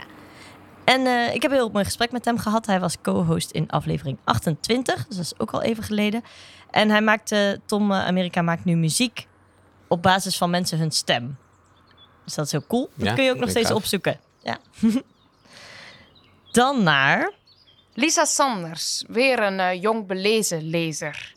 En 0.83 1.05
eh, 1.05 1.33
ik 1.33 1.41
heb 1.41 1.51
een 1.51 1.57
heel 1.57 1.69
mooi 1.69 1.85
gesprek 1.85 2.11
met 2.11 2.25
hem 2.25 2.37
gehad. 2.37 2.65
Hij 2.65 2.79
was 2.79 3.01
co-host 3.01 3.51
in 3.51 3.69
aflevering 3.69 4.17
28. 4.23 5.07
Dus 5.07 5.15
dat 5.15 5.25
is 5.25 5.39
ook 5.39 5.51
al 5.51 5.61
even 5.61 5.83
geleden. 5.83 6.23
En 6.71 6.89
hij 6.89 7.01
maakte, 7.01 7.59
Tom 7.65 7.91
eh, 7.91 8.05
Amerika 8.05 8.41
maakt 8.41 8.65
nu 8.65 8.75
muziek 8.75 9.27
op 9.87 10.01
basis 10.01 10.37
van 10.37 10.49
mensen 10.49 10.77
hun 10.77 10.91
stem. 10.91 11.37
Dus 12.23 12.33
dat 12.33 12.45
is 12.45 12.51
heel 12.51 12.67
cool. 12.67 12.89
Dat 12.95 13.07
Ja, 13.07 13.13
kun 13.13 13.23
je 13.23 13.31
ook 13.31 13.39
nog 13.39 13.49
steeds 13.49 13.71
opzoeken. 13.71 14.19
Ja. 14.43 14.57
Dan 16.51 16.83
naar... 16.83 17.31
Lisa 17.93 18.25
Sanders, 18.25 19.03
weer 19.07 19.39
een 19.39 19.59
eh, 19.59 19.81
jong 19.81 20.07
belezen 20.07 20.69
lezer. 20.69 21.33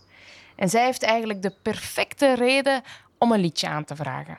En 0.56 0.68
zij 0.68 0.84
heeft 0.84 1.02
eigenlijk 1.02 1.42
de 1.42 1.52
perfecte 1.62 2.34
reden 2.34 2.82
om 3.18 3.32
een 3.32 3.40
liedje 3.40 3.68
aan 3.68 3.84
te 3.84 3.96
vragen. 3.96 4.38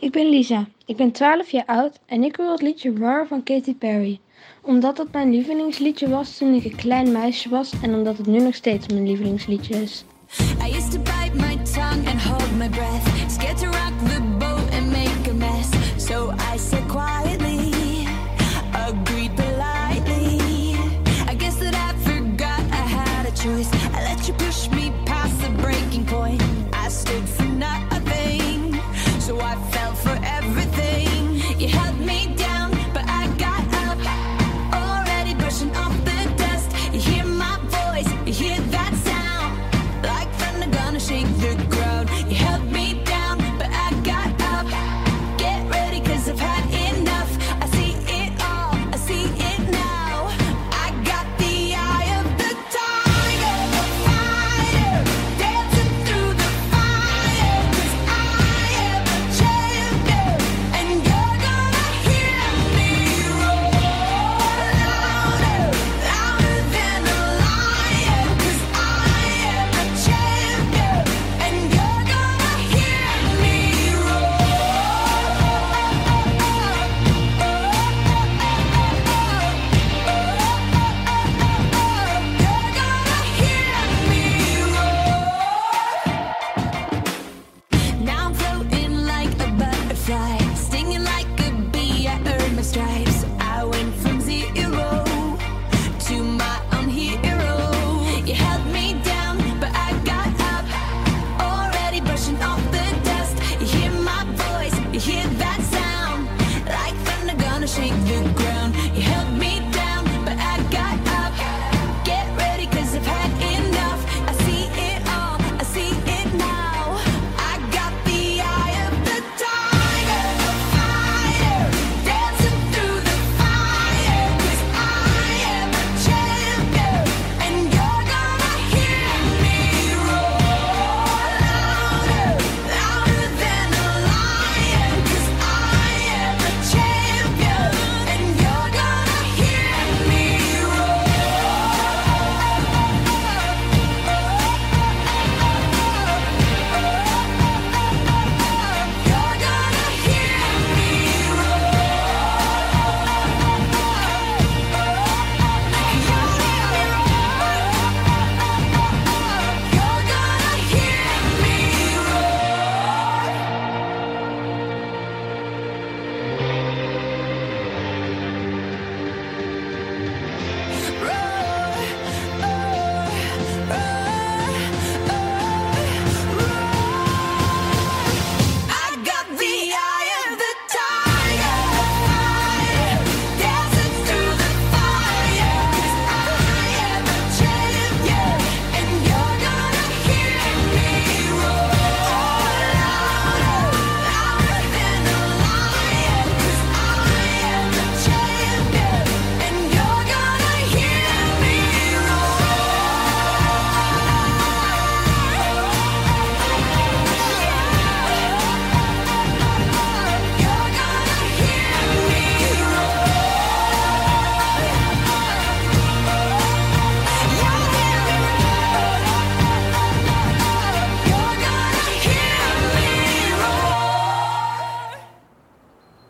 Ik 0.00 0.12
ben 0.12 0.28
Lisa. 0.28 0.66
Ik 0.86 0.96
ben 0.96 1.12
12 1.12 1.50
jaar 1.50 1.66
oud 1.66 1.98
en 2.06 2.22
ik 2.22 2.36
wil 2.36 2.50
het 2.50 2.62
liedje 2.62 2.92
Roar 2.96 3.26
van 3.26 3.42
Katy 3.42 3.74
Perry. 3.74 4.20
Omdat 4.62 4.98
het 4.98 5.12
mijn 5.12 5.30
lievelingsliedje 5.30 6.08
was 6.08 6.36
toen 6.36 6.54
ik 6.54 6.64
een 6.64 6.76
klein 6.76 7.12
meisje 7.12 7.48
was 7.48 7.72
en 7.82 7.94
omdat 7.94 8.18
het 8.18 8.26
nu 8.26 8.38
nog 8.38 8.54
steeds 8.54 8.86
mijn 8.86 9.06
lievelingsliedje 9.06 9.82
is. 9.82 10.04
I 10.66 10.76
used 10.76 10.90
to 10.90 10.98
bite 10.98 11.34
my 11.34 11.56
tongue 11.64 12.06
and 12.06 12.22
hold 12.22 12.56
my 12.56 12.68
breath, 12.68 13.30
scared 13.30 13.56
to 13.56 13.66
rock 13.66 13.92
the 14.04 14.20
boat 14.38 14.70
and 14.72 14.90
make 14.90 15.30
a 15.30 15.34
mess. 15.34 15.68
So 15.96 16.32
I 16.54 16.58
said 16.58 16.86
quietly, 16.88 17.27
so 29.88 29.94
I 29.94 29.94
fell 29.94 30.16
for 30.16 30.24
everything. 30.24 31.60
You 31.60 31.68
held 31.68 31.98
me 32.00 32.37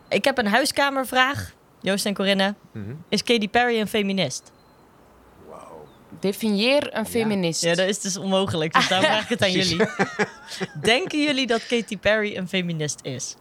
Ik 0.09 0.23
heb 0.23 0.37
een 0.37 0.47
huiskamervraag. 0.47 1.53
Joost 1.81 2.05
en 2.05 2.13
Corinne. 2.13 2.55
Mhm. 2.73 2.93
Is 3.09 3.23
Katy 3.23 3.47
Perry 3.49 3.79
een 3.79 3.87
feminist? 3.87 4.51
Definieer 6.19 6.97
een 6.97 7.05
feminist. 7.05 7.61
Ja, 7.61 7.75
dat 7.75 7.87
is 7.87 7.99
dus 7.99 8.17
onmogelijk. 8.17 8.73
Dus 8.73 8.87
daarom 8.87 9.07
vraag 9.11 9.23
ik 9.23 9.29
het 9.29 9.41
aan 9.41 9.51
jullie. 9.51 9.77
Denken 10.81 11.21
jullie 11.23 11.47
dat 11.47 11.65
Katy 11.67 11.97
Perry 11.97 12.35
een 12.37 12.47
feminist 12.47 12.99
is? 13.01 13.35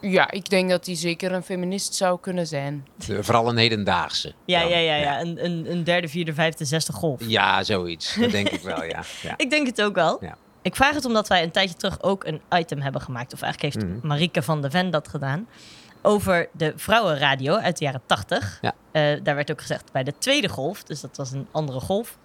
Ja, 0.00 0.30
ik 0.30 0.48
denk 0.50 0.70
dat 0.70 0.86
hij 0.86 0.94
zeker 0.94 1.32
een 1.32 1.42
feminist 1.42 1.94
zou 1.94 2.20
kunnen 2.20 2.46
zijn. 2.46 2.86
De- 3.06 3.24
Vooral 3.24 3.48
een 3.48 3.56
hedendaagse. 3.56 4.32
Ja, 4.44 4.60
ja, 4.60 4.78
ja, 4.78 4.94
ja. 4.94 5.20
Een, 5.20 5.44
een, 5.44 5.70
een 5.70 5.84
derde, 5.84 6.08
vierde, 6.08 6.34
vijfde, 6.34 6.64
zesde 6.64 6.92
golf. 6.92 7.20
Ja, 7.26 7.62
zoiets. 7.62 8.14
Dat 8.20 8.30
denk 8.30 8.48
ik 8.48 8.60
wel, 8.60 8.84
ja. 8.84 9.02
ja. 9.22 9.34
Ik 9.36 9.50
denk 9.50 9.66
het 9.66 9.82
ook 9.82 9.94
wel. 9.94 10.18
Ja. 10.24 10.36
Ik 10.68 10.76
vraag 10.76 10.94
het 10.94 11.04
omdat 11.04 11.28
wij 11.28 11.42
een 11.42 11.50
tijdje 11.50 11.74
terug 11.76 12.02
ook 12.02 12.24
een 12.24 12.40
item 12.50 12.80
hebben 12.80 13.00
gemaakt. 13.00 13.32
Of 13.32 13.42
eigenlijk 13.42 13.74
heeft 13.74 13.86
Mhm. 13.86 14.06
Marieke 14.06 14.42
van 14.42 14.62
de 14.62 14.70
Ven 14.70 14.90
dat 14.90 15.08
gedaan. 15.08 15.48
Over 16.02 16.48
de 16.52 16.72
vrouwenradio 16.76 17.54
uit 17.56 17.78
de 17.78 17.84
jaren 17.84 18.00
80. 18.06 18.58
Ja. 18.60 18.72
Eh, 18.92 19.20
daar 19.22 19.34
werd 19.34 19.50
ook 19.50 19.60
gezegd 19.60 19.92
bij 19.92 20.04
de 20.04 20.14
tweede 20.18 20.48
golf. 20.48 20.82
Dus 20.82 21.00
dat 21.00 21.16
was 21.16 21.32
een 21.32 21.48
andere 21.52 21.80
golf. 21.80 22.18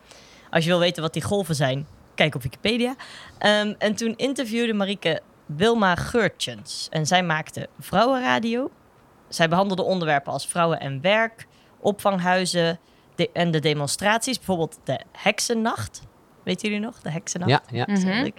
Als 0.50 0.64
je 0.64 0.70
wil 0.70 0.80
weten 0.80 1.02
wat 1.04 1.14
die 1.14 1.22
golven 1.22 1.56
zijn, 1.56 1.88
kijk 2.16 2.36
op 2.36 2.42
Wikipedia. 2.44 2.96
Ehm, 3.38 3.74
en 3.78 3.96
toen 3.96 4.14
interviewde 4.16 4.74
Marieke 4.74 5.22
Wilma 5.46 5.96
Geurtjens. 5.96 6.88
En 6.92 7.06
zij 7.08 7.24
maakte 7.24 7.70
vrouwenradio. 7.80 8.72
Zij 9.28 9.48
behandelde 9.50 9.84
onderwerpen 9.84 10.32
als 10.34 10.48
vrouwen 10.48 10.80
en 10.80 11.02
werk, 11.02 11.48
opvanghuizen 11.80 12.80
de- 13.16 13.30
en 13.34 13.52
de 13.52 13.60
demonstraties. 13.60 14.38
Bijvoorbeeld 14.38 14.80
de 14.84 15.00
Heksennacht. 15.12 16.02
Weten 16.44 16.70
jullie 16.70 16.86
nog? 16.86 17.00
De 17.00 17.12
Heksennacht. 17.12 17.52
Ja, 17.72 17.86
ja. 17.88 18.22
Leuk. 18.22 18.38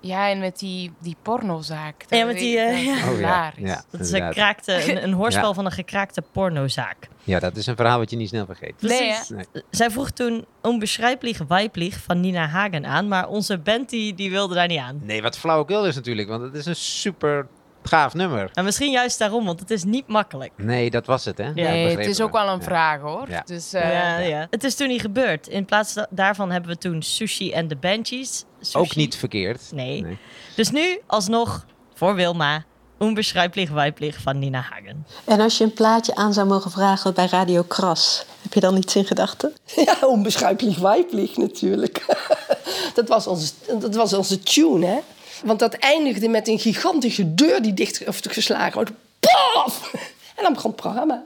Ja, 0.00 0.28
en 0.30 0.38
met 0.38 0.58
die, 0.58 0.92
die 1.00 1.16
pornozaak. 1.22 2.04
Ja, 2.08 2.24
met 2.24 2.38
die, 2.38 2.56
weet 2.56 2.78
ik 2.82 2.86
nog. 2.86 2.96
ja. 2.96 3.10
Oh, 3.10 3.10
ja. 3.10 3.16
Hilarisch. 3.16 3.68
Ja, 3.70 3.84
Dat 3.90 4.00
is 4.00 4.10
een, 4.12 4.30
kraakte, 4.30 4.90
een, 4.90 5.02
een 5.02 5.12
hoorspel 5.12 5.48
Ja. 5.48 5.54
van 5.54 5.64
een 5.64 5.72
gekraakte 5.72 6.22
pornozaak. 6.32 7.08
Ja, 7.24 7.38
dat 7.38 7.56
is 7.56 7.66
een 7.66 7.76
verhaal 7.76 7.98
wat 7.98 8.10
je 8.10 8.16
niet 8.16 8.28
snel 8.28 8.46
vergeet. 8.46 8.76
Precies. 8.76 9.28
Nee. 9.28 9.44
Zij 9.70 9.90
vroeg 9.90 10.10
toen 10.10 10.44
Onbeschrijpelijk 10.62 11.38
Weiblich 11.48 11.98
van 12.02 12.20
Nina 12.20 12.46
Hagen 12.46 12.86
aan, 12.86 13.08
maar 13.08 13.28
onze 13.28 13.58
band 13.58 13.88
die, 13.90 14.14
die 14.14 14.30
wilde 14.30 14.54
daar 14.54 14.66
niet 14.68 14.78
aan. 14.78 15.00
Nee, 15.02 15.22
wat 15.22 15.38
flauwekul 15.38 15.86
is 15.86 15.94
natuurlijk, 15.94 16.28
want 16.28 16.42
het 16.42 16.54
is 16.54 16.66
een 16.66 16.76
super 16.76 17.46
gaaf 17.82 18.14
nummer. 18.14 18.50
Maar 18.54 18.64
misschien 18.64 18.90
juist 18.90 19.18
daarom, 19.18 19.44
want 19.44 19.60
het 19.60 19.70
is 19.70 19.84
niet 19.84 20.06
makkelijk. 20.06 20.52
Nee, 20.56 20.90
dat 20.90 21.06
was 21.06 21.24
het, 21.24 21.38
hè? 21.38 21.52
Nee, 21.52 21.96
het 21.96 22.06
is 22.06 22.20
ook 22.20 22.32
wel 22.32 22.48
een 22.48 22.58
Ja. 22.58 22.64
vraag 22.64 23.00
hoor. 23.00 23.30
Ja. 23.30 23.42
Dus, 23.46 23.72
eh, 23.72 23.92
ja, 23.92 24.18
ja. 24.18 24.46
Het 24.50 24.64
is 24.64 24.74
toen 24.74 24.88
niet 24.88 25.00
gebeurd. 25.00 25.48
In 25.48 25.64
plaats 25.64 25.94
da- 25.94 26.06
daarvan 26.10 26.50
hebben 26.50 26.70
we 26.70 26.78
toen 26.78 27.02
Sushi 27.02 27.52
en 27.52 27.68
de 27.68 27.76
Banshees. 27.76 28.44
Sushi. 28.60 28.78
Ook 28.78 28.94
niet 28.96 29.16
verkeerd. 29.16 29.60
Nee. 29.74 30.02
Nee. 30.02 30.18
Dus 30.56 30.70
nu 30.70 31.00
alsnog 31.06 31.66
voor 31.94 32.14
Wilma 32.14 32.64
Onbeschrijpelijk 32.98 33.70
Weiblich 33.70 34.16
van 34.20 34.38
Nina 34.38 34.60
Hagen. 34.70 35.06
En 35.24 35.40
als 35.40 35.58
je 35.58 35.64
een 35.64 35.72
plaatje 35.72 36.14
aan 36.14 36.32
zou 36.32 36.46
mogen 36.46 36.70
vragen 36.70 37.14
bij 37.14 37.26
Radio 37.26 37.62
Kras, 37.62 38.24
heb 38.42 38.54
je 38.54 38.60
dan 38.60 38.76
iets 38.76 38.96
in 38.96 39.04
gedachten? 39.04 39.52
Ja, 39.84 39.96
onbeschrijpelijk 40.06 40.76
weiblich 40.78 41.36
natuurlijk. 41.36 42.04
dat, 42.94 43.08
was 43.08 43.26
onze, 43.26 43.52
dat 43.78 43.94
was 43.94 44.12
onze 44.12 44.38
tune, 44.38 44.86
hè? 44.86 44.98
Want 45.44 45.58
dat 45.58 45.74
eindigde 45.74 46.28
met 46.28 46.48
een 46.48 46.58
gigantische 46.58 47.34
deur 47.34 47.62
die 47.62 47.74
dicht 47.74 48.06
of 48.06 48.20
geslagen 48.22 48.72
wordt. 48.72 48.90
Paf! 49.20 49.92
En 50.36 50.42
dan 50.42 50.52
begon 50.52 50.70
het 50.70 50.80
programma. 50.80 51.24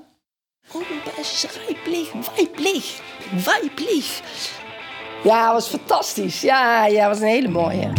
Onbeschrijpelijk 0.72 2.12
weiblich. 2.37 3.00
Weiblich. 3.44 4.20
Ja, 5.24 5.44
dat 5.44 5.52
was 5.52 5.68
fantastisch. 5.68 6.40
Ja, 6.40 6.87
ja, 6.87 7.09
was 7.09 7.20
een 7.20 7.26
hele 7.26 7.48
mooie. 7.48 7.92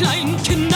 kleinen 0.00 0.42
Kindern. 0.42 0.69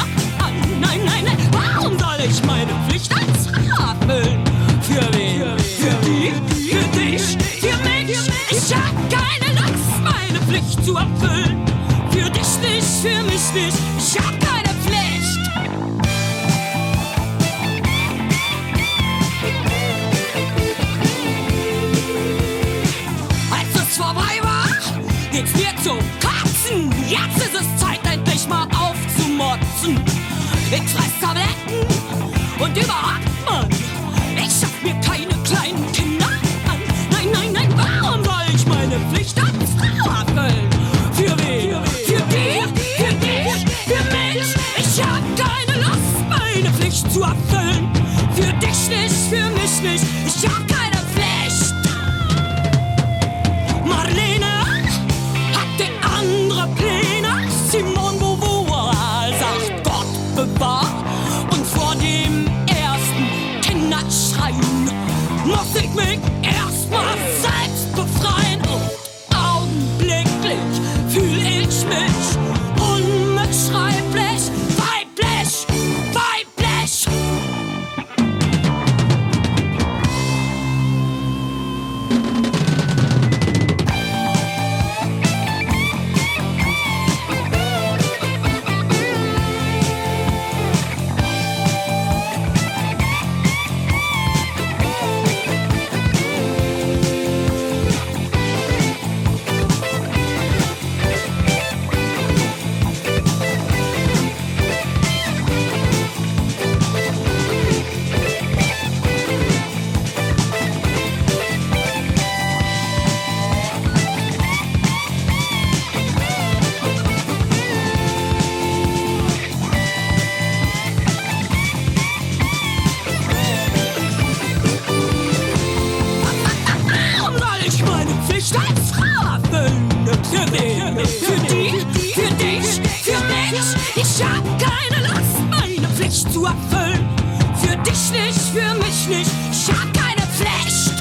Für 137.64 137.76
dich 137.78 138.10
nicht, 138.10 138.40
für 138.52 138.74
mich 138.74 139.08
nicht. 139.08 139.30
Ich 139.50 139.68
hab 139.68 139.92
keine 139.94 140.26
Pflicht. 140.34 140.92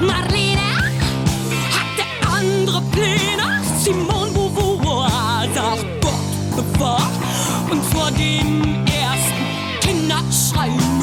Marlene 0.00 0.70
hatte 1.76 2.04
andere 2.32 2.80
Pläne. 2.92 3.60
Simone 3.82 4.30
Beauvoir 4.32 5.46
sagt 5.54 5.84
Gott 6.00 6.56
bewahrt. 6.56 7.02
Und 7.70 7.84
vor 7.86 8.10
dem 8.12 8.62
ersten 8.86 9.46
Kinderschreien 9.80 11.02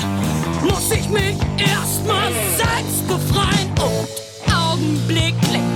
muss 0.63 0.89
ich 0.91 1.09
mich 1.09 1.37
erstmal 1.57 2.31
selbst 2.55 3.05
befreien. 3.07 3.71
Und 3.81 4.53
augenblicklich 4.53 5.70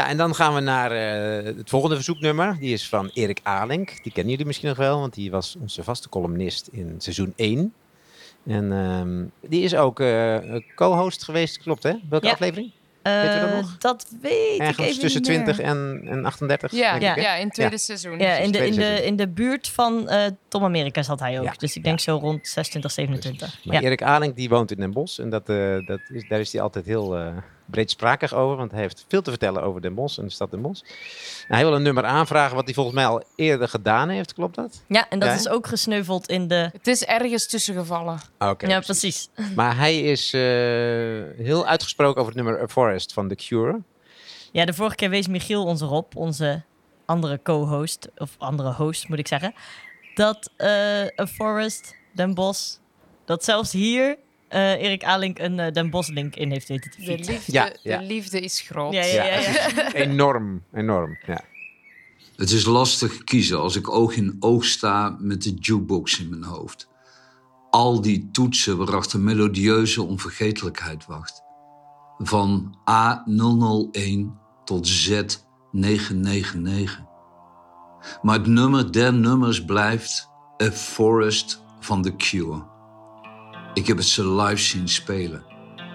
Ja, 0.00 0.08
en 0.08 0.16
dan 0.16 0.34
gaan 0.34 0.54
we 0.54 0.60
naar 0.60 0.90
eh, 0.92 1.44
het 1.56 1.68
volgende 1.70 1.94
verzoeknummer. 1.94 2.56
Die 2.58 2.72
is 2.72 2.88
van 2.88 3.10
Erik 3.14 3.40
Alink. 3.42 4.02
Die 4.02 4.12
kennen 4.12 4.30
jullie 4.30 4.46
misschien 4.46 4.68
nog 4.68 4.76
wel, 4.78 4.98
want 5.00 5.14
die 5.14 5.30
was 5.30 5.56
onze 5.60 5.82
vaste 5.84 6.08
columnist 6.08 6.68
in 6.72 6.94
seizoen 6.98 7.32
1. 7.36 7.72
En 8.46 8.72
ehm, 8.72 9.48
die 9.50 9.62
is 9.62 9.74
ook 9.74 10.00
eh, 10.00 10.36
co-host 10.74 11.24
geweest, 11.24 11.58
klopt 11.58 11.82
hè? 11.82 11.92
Welke 12.08 12.26
Ja. 12.26 12.32
aflevering? 12.32 12.70
Eh, 13.02 13.20
Weet 13.22 13.34
je 13.34 13.40
dat 13.40 13.54
nog? 13.60 13.78
Dat 13.78 14.06
weet 14.20 14.60
ik 14.60 14.78
even 14.78 15.00
tussen 15.00 15.20
niet 15.22 15.30
meer. 15.30 15.42
20 15.44 15.58
en, 15.60 16.00
en 16.04 16.24
38. 16.24 16.72
Ja, 16.72 16.98
denk 16.98 17.16
ik, 17.16 17.22
hè? 17.22 17.28
ja, 17.28 17.34
in 17.36 17.44
het 17.44 17.54
tweede 17.54 17.78
seizoen. 17.78 18.18
Ja, 18.18 18.34
in 18.36 18.50
de, 18.52 18.66
in, 18.66 18.74
de, 18.74 19.04
in 19.04 19.16
de 19.16 19.28
buurt 19.28 19.68
van 19.68 20.08
eh, 20.08 20.26
Tom 20.48 20.64
Amerika 20.64 21.02
zat 21.02 21.20
hij 21.20 21.38
ook. 21.38 21.44
Ja, 21.44 21.52
Dus 21.58 21.76
ik 21.76 21.84
denk 21.84 22.00
zo 22.00 22.16
rond 22.16 22.46
26, 22.48 22.90
27. 22.90 23.64
Maar 23.64 23.74
Ja. 23.74 23.82
Erik 23.82 24.02
Alink 24.02 24.36
die 24.36 24.48
woont 24.48 24.70
in 24.70 24.76
Den 24.76 24.90
Bosch. 24.92 25.18
En 25.18 25.30
dat, 25.30 25.48
eh, 25.48 25.86
dat 25.86 26.00
is, 26.08 26.28
daar 26.28 26.40
is 26.40 26.52
hij 26.52 26.62
altijd 26.62 26.84
heel 26.86 27.16
eh 27.16 27.36
breedsprakig 27.70 28.34
over. 28.34 28.56
Want 28.56 28.70
hij 28.70 28.80
heeft 28.80 29.04
veel 29.08 29.22
te 29.22 29.30
vertellen 29.30 29.62
over 29.62 29.80
Den 29.80 29.94
Bosch 29.94 30.18
en 30.18 30.24
de 30.24 30.30
stad 30.30 30.50
Den 30.50 30.62
Bosch. 30.62 30.82
En 31.48 31.54
hij 31.54 31.64
wil 31.64 31.74
een 31.74 31.82
nummer 31.82 32.04
aanvragen 32.04 32.56
wat 32.56 32.64
hij 32.64 32.74
volgens 32.74 32.94
mij 32.96 33.06
al 33.06 33.22
eerder 33.34 33.68
gedaan 33.68 34.08
heeft. 34.08 34.34
Klopt 34.34 34.54
dat? 34.56 34.82
ja, 34.86 35.08
en 35.08 35.18
dat 35.18 35.28
Ja, 35.28 35.34
is 35.34 35.48
ook 35.48 35.66
gesneuveld 35.66 36.28
in 36.28 36.48
de... 36.48 36.70
Het 36.72 36.86
is 36.86 37.04
ergens 37.04 37.46
tussengevallen. 37.46 38.18
Ah, 38.38 38.50
Oké. 38.50 38.66
ja, 38.66 38.80
precies. 38.80 39.28
Maar 39.56 39.76
hij 39.76 40.00
is 40.00 40.32
eh, 40.32 40.40
heel 41.44 41.66
uitgesproken 41.66 42.20
over 42.20 42.34
het 42.34 42.42
nummer 42.42 42.62
A 42.62 42.68
Forest 42.68 43.12
van 43.12 43.28
The 43.28 43.34
Cure. 43.34 43.80
Ja, 44.52 44.64
de 44.64 44.72
vorige 44.72 44.94
keer 44.96 45.10
wees 45.10 45.28
Michiel 45.28 45.64
ons 45.64 45.80
erop, 45.80 46.16
onze 46.16 46.62
andere 47.04 47.40
co-host, 47.42 48.08
of 48.16 48.30
andere 48.38 48.72
host 48.72 49.08
moet 49.08 49.18
ik 49.18 49.28
zeggen, 49.28 49.54
dat 50.14 50.50
eh 50.56 50.68
A 51.20 51.26
Forest, 51.26 51.94
Den 52.14 52.34
Bosch, 52.34 52.76
dat 53.24 53.44
zelfs 53.44 53.72
hier 53.72 54.16
eh, 54.50 54.82
Erik 54.82 55.04
Alink 55.04 55.38
een 55.38 55.58
eh, 55.58 55.72
Den 55.72 55.90
Bosch 55.90 56.10
link 56.10 56.36
in 56.36 56.50
heeft 56.50 56.68
weten 56.68 56.90
te 56.90 57.04
De 57.04 57.18
liefde, 57.18 57.52
Ja, 57.52 57.72
ja. 57.82 57.98
De 57.98 58.04
liefde 58.04 58.40
is 58.40 58.60
groot. 58.60 58.92
Ja, 58.92 59.04
ja, 59.04 59.24
ja. 59.24 59.40
ja. 59.40 59.92
Enorm, 60.06 60.62
enorm. 60.72 61.18
Ja. 61.26 61.44
Het 62.36 62.50
is 62.50 62.64
lastig 62.64 63.24
kiezen 63.24 63.60
als 63.60 63.76
ik 63.76 63.90
oog 63.90 64.16
in 64.16 64.36
oog 64.40 64.64
sta 64.64 65.16
met 65.18 65.42
de 65.42 65.54
jukebox 65.54 66.20
in 66.20 66.28
mijn 66.28 66.44
hoofd. 66.44 66.88
Al 67.70 68.00
die 68.00 68.28
toetsen 68.32 68.76
waarachter 68.76 69.20
melodieuze 69.20 70.02
onvergetelijkheid 70.02 71.06
wacht. 71.06 71.42
Van 72.18 72.78
A001 72.90 74.38
tot 74.64 75.08
Z999. 75.08 77.08
Maar 78.22 78.38
het 78.38 78.46
nummer 78.46 78.92
der 78.92 79.14
nummers 79.14 79.64
blijft 79.64 80.28
A 80.62 80.70
Forest 80.70 81.62
van 81.80 82.02
The 82.02 82.16
Cure. 82.16 82.69
Ik 83.74 83.86
heb 83.86 83.96
het 83.96 84.06
ze 84.06 84.34
live 84.34 84.62
zien 84.62 84.88
spelen. 84.88 85.44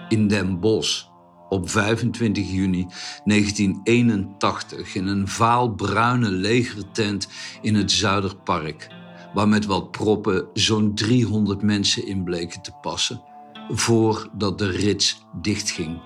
In 0.08 0.28
Den 0.28 0.60
Bosch 0.60 1.04
op 1.48 1.70
25 1.70 2.50
juni 2.50 2.86
1981 3.24 4.94
in 4.94 5.06
een 5.06 5.28
vaalbruine 5.28 6.30
legertent 6.30 7.28
in 7.62 7.74
het 7.74 7.92
Zuiderpark, 7.92 8.88
waar 9.34 9.48
met 9.48 9.66
wat 9.66 9.90
proppen 9.90 10.48
zo'n 10.52 10.94
300 10.94 11.62
mensen 11.62 12.06
in 12.06 12.24
bleken 12.24 12.62
te 12.62 12.72
passen, 12.80 13.22
voordat 13.68 14.58
de 14.58 14.70
rits 14.70 15.26
dichtging. 15.40 16.00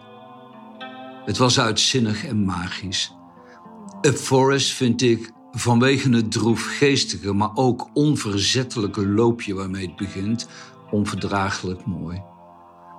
Het 1.24 1.36
was 1.36 1.60
uitzinnig 1.60 2.24
en 2.24 2.44
magisch. 2.44 3.12
A 4.06 4.12
Forest 4.12 4.72
vind 4.72 5.02
ik 5.02 5.32
vanwege 5.50 6.10
het 6.10 6.32
droefgeestige, 6.32 7.32
maar 7.32 7.50
ook 7.54 7.90
onverzettelijke 7.92 9.06
loopje 9.06 9.54
waarmee 9.54 9.86
het 9.86 9.96
begint, 9.96 10.48
onverdraaglijk 10.90 11.86
mooi. 11.86 12.22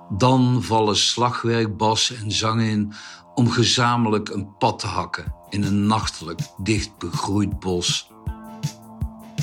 Dan 0.08 0.62
vallen 0.62 0.96
slagwerk, 0.96 1.76
bas 1.76 2.12
en 2.14 2.32
zang 2.32 2.62
in 2.62 2.92
om 3.34 3.50
gezamenlijk 3.50 4.28
een 4.28 4.56
pad 4.56 4.78
te 4.78 4.86
hakken 4.86 5.34
in 5.48 5.62
een 5.62 5.86
nachtelijk 5.86 6.40
dicht 6.62 6.98
begroeid 6.98 7.58
bos. 7.58 8.10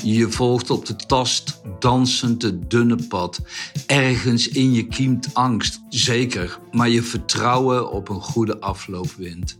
Je 0.02 0.30
volgt 0.30 0.70
op 0.70 0.86
de 0.86 0.96
tast 0.96 1.60
dansend 1.78 2.42
het 2.42 2.70
dunne 2.70 3.06
pad. 3.08 3.40
Ergens 3.86 4.48
in 4.48 4.72
je 4.72 4.86
kiemt 4.86 5.34
angst, 5.34 5.80
zeker, 5.88 6.58
maar 6.70 6.88
je 6.88 7.02
vertrouwen 7.02 7.90
op 7.90 8.08
een 8.08 8.20
goede 8.20 8.60
afloop 8.60 9.12
wint. 9.12 9.58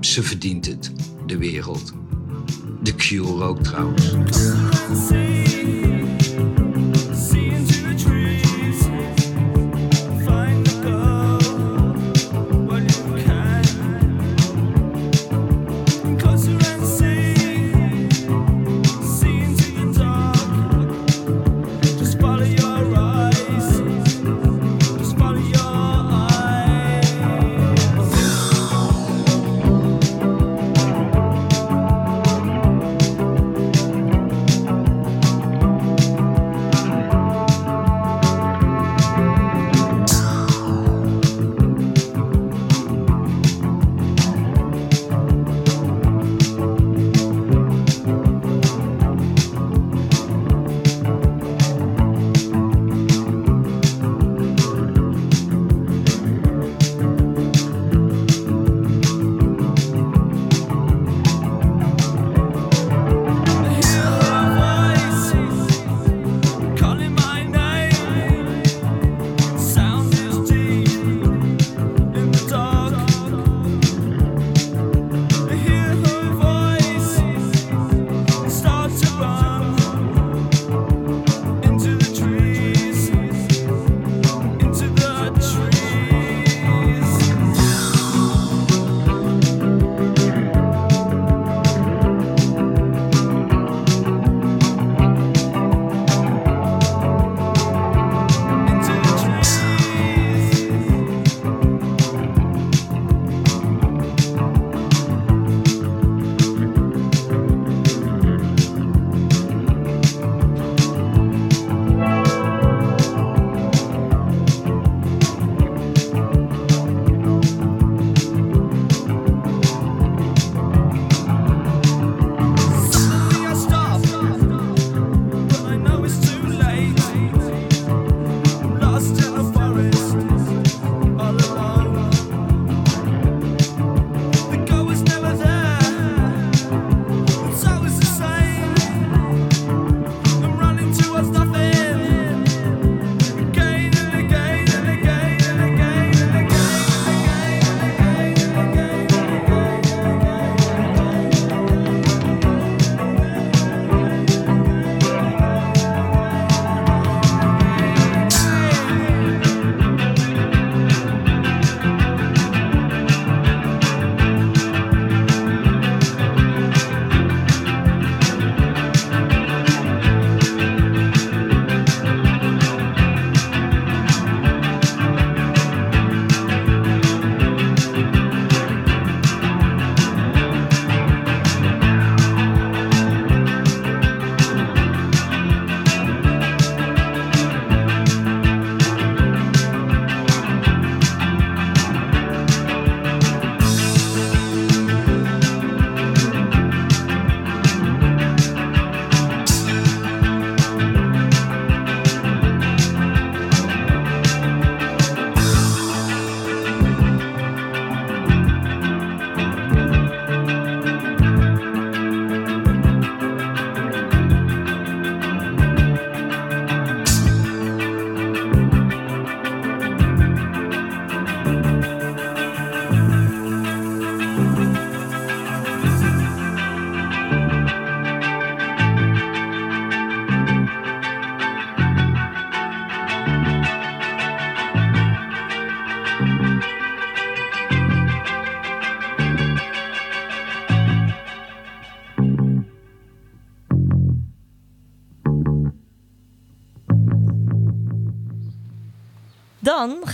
Ze 0.00 0.22
verdient 0.22 0.66
het, 0.66 0.92
de 1.26 1.38
wereld. 1.38 1.92
De 2.87 2.95
Cure 2.95 3.45
ook 3.45 3.62
trouwens. 3.62 4.12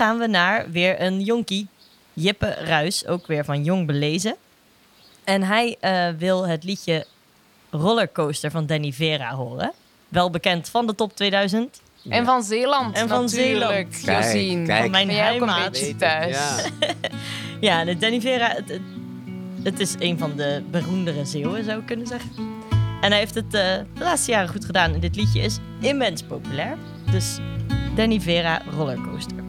Gaan 0.03 0.19
we 0.19 0.27
naar 0.27 0.71
weer 0.71 1.01
een 1.01 1.21
jonkie. 1.21 1.69
Jippe 2.13 2.47
Ruis, 2.47 3.07
ook 3.07 3.27
weer 3.27 3.45
van 3.45 3.65
Jong 3.65 3.87
Belezen. 3.87 4.37
En 5.25 5.43
hij 5.43 5.77
eh, 5.81 6.09
wil 6.19 6.47
het 6.47 6.65
liedje 6.65 7.07
Rollercoaster 7.71 8.51
van 8.51 8.67
Danny 8.67 8.93
Vera 8.93 9.35
horen. 9.35 9.73
Wel 10.09 10.31
bekend 10.31 10.69
van 10.69 10.87
de 10.87 10.95
top 10.95 11.17
2000. 11.17 11.81
En 12.09 12.25
van 12.25 12.43
Zeeland 12.43 12.97
En 12.97 13.09
van 13.09 13.25
natuurlijk, 13.25 13.95
Zeeland. 13.95 14.25
Josien. 14.25 14.67
Van 14.67 14.91
mijn 14.91 15.09
beetje 15.71 15.97
thuis? 15.97 16.37
Ja, 17.61 17.85
de 17.85 17.97
Danny 17.97 18.21
Vera, 18.21 18.49
het, 18.49 18.69
het, 18.69 18.83
het 19.63 19.81
is 19.81 19.95
een 19.99 20.19
van 20.19 20.37
de 20.37 20.63
beroemdere 20.71 21.25
Zeeuwen, 21.25 21.65
zou 21.65 21.81
ik 21.81 21.87
kunnen 21.87 22.07
zeggen. 22.07 22.31
En 23.01 23.11
hij 23.11 23.19
heeft 23.19 23.35
het 23.35 23.55
eh, 23.55 23.61
de 23.95 24.05
laatste 24.05 24.31
jaren 24.31 24.49
goed 24.49 24.65
gedaan. 24.65 24.95
En 24.95 25.01
dit 25.01 25.17
liedje 25.17 25.41
is 25.41 25.59
immens 25.81 26.23
populair. 26.23 26.77
Dus 27.11 27.39
Danny 27.95 28.21
Vera 28.21 28.63
Rollercoaster. 28.77 29.42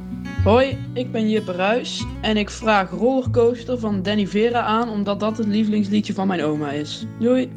Hoi, 0.44 0.78
ik 0.94 1.12
ben 1.12 1.30
Jippe 1.30 1.52
Ruis 1.52 2.06
en 2.22 2.38
ik 2.38 2.50
vraag 2.50 2.90
Rollercoaster 2.90 3.80
van 3.80 4.02
Danny 4.02 4.28
Vera 4.28 4.62
aan 4.62 4.90
omdat 4.90 5.20
dat 5.20 5.38
het 5.38 5.48
lievelingsliedje 5.48 6.14
van 6.14 6.28
mijn 6.28 6.44
oma 6.44 6.72
is. 6.72 7.06
Doei! 7.20 7.52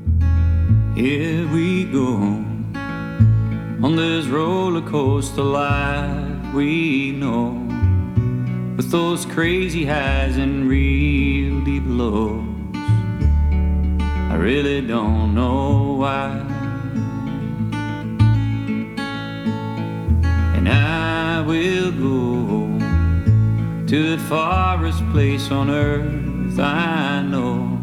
Here 0.94 1.48
we 1.52 1.88
go 1.92 2.44
on 3.80 3.96
this 3.96 4.26
roller 4.26 4.82
coaster 4.82 5.44
life 5.44 6.54
we 6.54 7.12
know, 7.18 7.52
with 8.76 8.90
those 8.90 9.26
crazy 9.26 9.84
highs 9.84 10.36
and 10.36 10.68
real 10.68 11.64
deep 11.64 11.84
lows. 11.86 12.44
I 14.30 14.36
really 14.36 14.86
don't 14.86 15.34
know 15.34 15.96
why. 15.98 16.40
And 20.56 20.68
I 20.68 21.42
will 21.46 21.90
go 21.90 22.75
to 23.86 24.16
the 24.16 24.22
farthest 24.24 25.08
place 25.12 25.48
on 25.52 25.70
earth 25.70 26.58
I 26.58 27.22
know. 27.22 27.78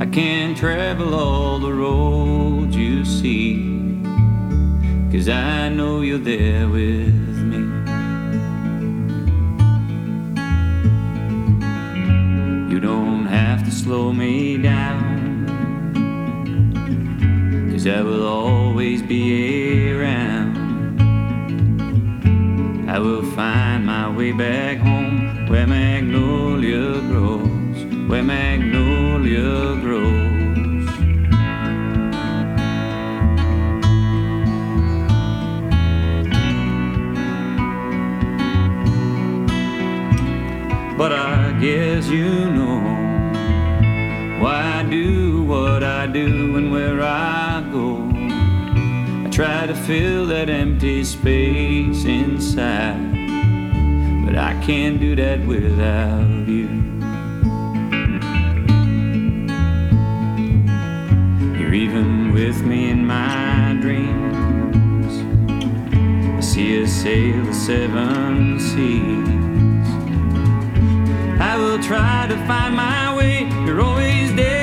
I 0.00 0.06
can 0.06 0.54
travel 0.54 1.14
all 1.14 1.58
the 1.58 1.72
roads 1.72 2.74
you 2.74 3.04
see, 3.04 4.00
cause 5.12 5.28
I 5.28 5.68
know 5.68 6.00
you're 6.00 6.18
there 6.18 6.68
with 6.68 7.36
me. 7.50 7.58
You 12.72 12.80
don't 12.80 13.26
have 13.26 13.64
to 13.64 13.70
slow 13.70 14.12
me 14.14 14.56
down, 14.56 15.46
cause 17.70 17.86
I 17.86 18.00
will 18.00 18.26
always 18.26 19.02
be 19.02 19.92
around. 19.92 20.56
I 22.88 22.98
will 22.98 23.22
find 23.32 23.67
my 23.88 24.06
way 24.06 24.32
back 24.32 24.76
home 24.76 25.46
where 25.48 25.66
magnolia 25.66 27.00
grows, 27.10 27.78
where 28.06 28.22
magnolia 28.22 29.76
grows. 29.80 30.86
But 40.98 41.12
I 41.12 41.56
guess 41.58 42.08
you 42.08 42.50
know 42.58 42.80
why 44.42 44.80
I 44.80 44.82
do 44.82 45.42
what 45.44 45.82
I 45.82 46.06
do 46.06 46.58
and 46.58 46.70
where 46.70 47.00
I 47.00 47.66
go. 47.72 47.88
I 49.24 49.30
try 49.30 49.66
to 49.66 49.74
fill 49.74 50.26
that 50.26 50.50
empty 50.50 51.04
space 51.04 52.04
inside, 52.04 53.17
but 54.28 54.36
I 54.36 54.52
can't 54.62 55.00
do 55.00 55.16
that 55.16 55.40
without 55.46 56.46
you. 56.46 56.68
You're 61.58 61.72
even 61.72 62.34
with 62.34 62.60
me 62.62 62.90
in 62.90 63.06
my 63.06 63.78
dreams. 63.80 65.14
I 66.36 66.40
see 66.40 66.82
us 66.82 66.92
sail 66.92 67.42
the 67.42 67.54
seven 67.54 68.60
seas. 68.60 69.88
I 71.40 71.56
will 71.56 71.82
try 71.82 72.26
to 72.28 72.36
find 72.46 72.76
my 72.76 73.16
way. 73.16 73.48
You're 73.64 73.80
always 73.80 74.34
there 74.34 74.57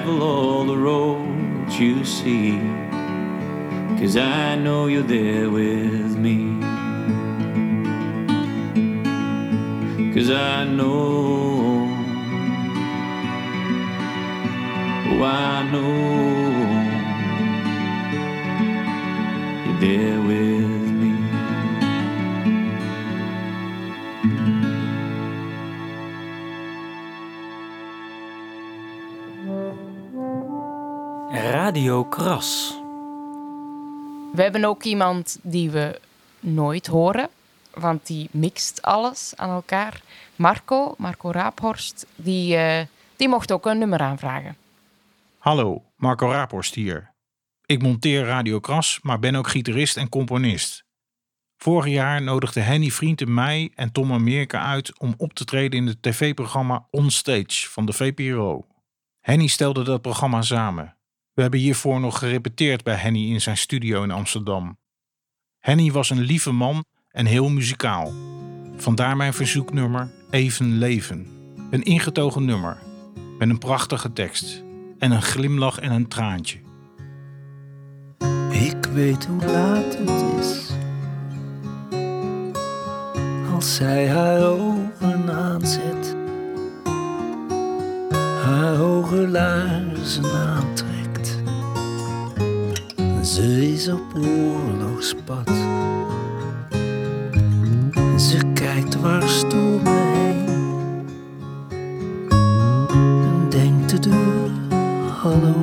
travel 0.00 0.22
all 0.22 0.64
the 0.64 0.76
roads 0.76 1.78
you 1.78 2.04
see. 2.06 2.58
Cause 3.98 4.16
I 4.16 4.54
know 4.54 4.86
you're 4.86 5.02
there 5.02 5.50
with 5.50 6.16
me. 6.16 6.49
We 34.32 34.42
hebben 34.42 34.64
ook 34.64 34.82
iemand 34.82 35.38
die 35.42 35.70
we 35.70 36.00
nooit 36.40 36.86
horen, 36.86 37.28
want 37.74 38.06
die 38.06 38.28
mixt 38.32 38.82
alles 38.82 39.32
aan 39.36 39.50
elkaar. 39.50 40.02
Marco, 40.36 40.94
Marco 40.98 41.30
Raaphorst, 41.30 42.06
die, 42.16 42.56
eh, 42.56 42.86
die 43.16 43.28
mocht 43.28 43.52
ook 43.52 43.66
een 43.66 43.78
nummer 43.78 44.00
aanvragen. 44.00 44.56
Hallo, 45.38 45.82
Marco 45.96 46.30
Raaphorst 46.30 46.74
hier. 46.74 47.10
Ik 47.66 47.82
monteer 47.82 48.24
Radio 48.24 48.60
Kras, 48.60 48.98
maar 49.02 49.18
ben 49.18 49.34
ook 49.34 49.48
gitarist 49.48 49.96
en 49.96 50.08
componist. 50.08 50.84
Vorig 51.56 51.92
jaar 51.92 52.22
nodigde 52.22 52.60
Henny 52.60 52.90
Vrienden 52.90 53.34
mij 53.34 53.70
en 53.74 53.92
Tom 53.92 54.12
Amerika 54.12 54.64
uit 54.64 54.98
om 54.98 55.14
op 55.16 55.32
te 55.32 55.44
treden 55.44 55.78
in 55.78 55.86
het 55.86 56.02
tv-programma 56.02 56.86
On 56.90 57.10
Stage 57.10 57.68
van 57.68 57.86
de 57.86 57.92
VPRO. 57.92 58.66
Henny 59.20 59.46
stelde 59.46 59.84
dat 59.84 60.02
programma 60.02 60.42
samen. 60.42 60.99
We 61.40 61.46
hebben 61.46 61.64
hiervoor 61.64 62.00
nog 62.00 62.18
gerepeteerd 62.18 62.82
bij 62.82 62.94
Henny 62.94 63.30
in 63.30 63.40
zijn 63.40 63.56
studio 63.56 64.02
in 64.02 64.10
Amsterdam. 64.10 64.78
Henny 65.58 65.90
was 65.92 66.10
een 66.10 66.20
lieve 66.20 66.52
man 66.52 66.84
en 67.10 67.26
heel 67.26 67.48
muzikaal. 67.48 68.12
Vandaar 68.76 69.16
mijn 69.16 69.34
verzoeknummer 69.34 70.10
Even 70.30 70.78
Leven. 70.78 71.26
Een 71.70 71.82
ingetogen 71.82 72.44
nummer 72.44 72.78
met 73.38 73.48
een 73.48 73.58
prachtige 73.58 74.12
tekst 74.12 74.62
en 74.98 75.10
een 75.10 75.22
glimlach 75.22 75.78
en 75.78 75.92
een 75.92 76.08
traantje. 76.08 76.58
Ik 78.50 78.84
weet 78.92 79.24
hoe 79.24 79.44
laat 79.44 79.98
het 79.98 80.38
is. 80.40 80.70
Als 83.54 83.74
zij 83.74 84.08
haar 84.08 84.42
ogen 84.42 85.30
aanzet, 85.30 86.16
haar 88.42 88.74
hoge 88.74 89.28
laarzen 89.28 90.24
aantrekt 90.24 90.89
Ze 93.22 93.72
is 93.72 93.88
op 93.88 94.14
oorlogspad. 94.14 95.48
Ze 98.16 98.38
kijkt 98.54 98.90
dwars 98.90 99.40
door 99.40 99.80
heen. 99.84 100.46
En 103.22 103.46
denkt 103.48 103.90
de 103.90 103.98
deur 103.98 104.50
al 105.22 105.54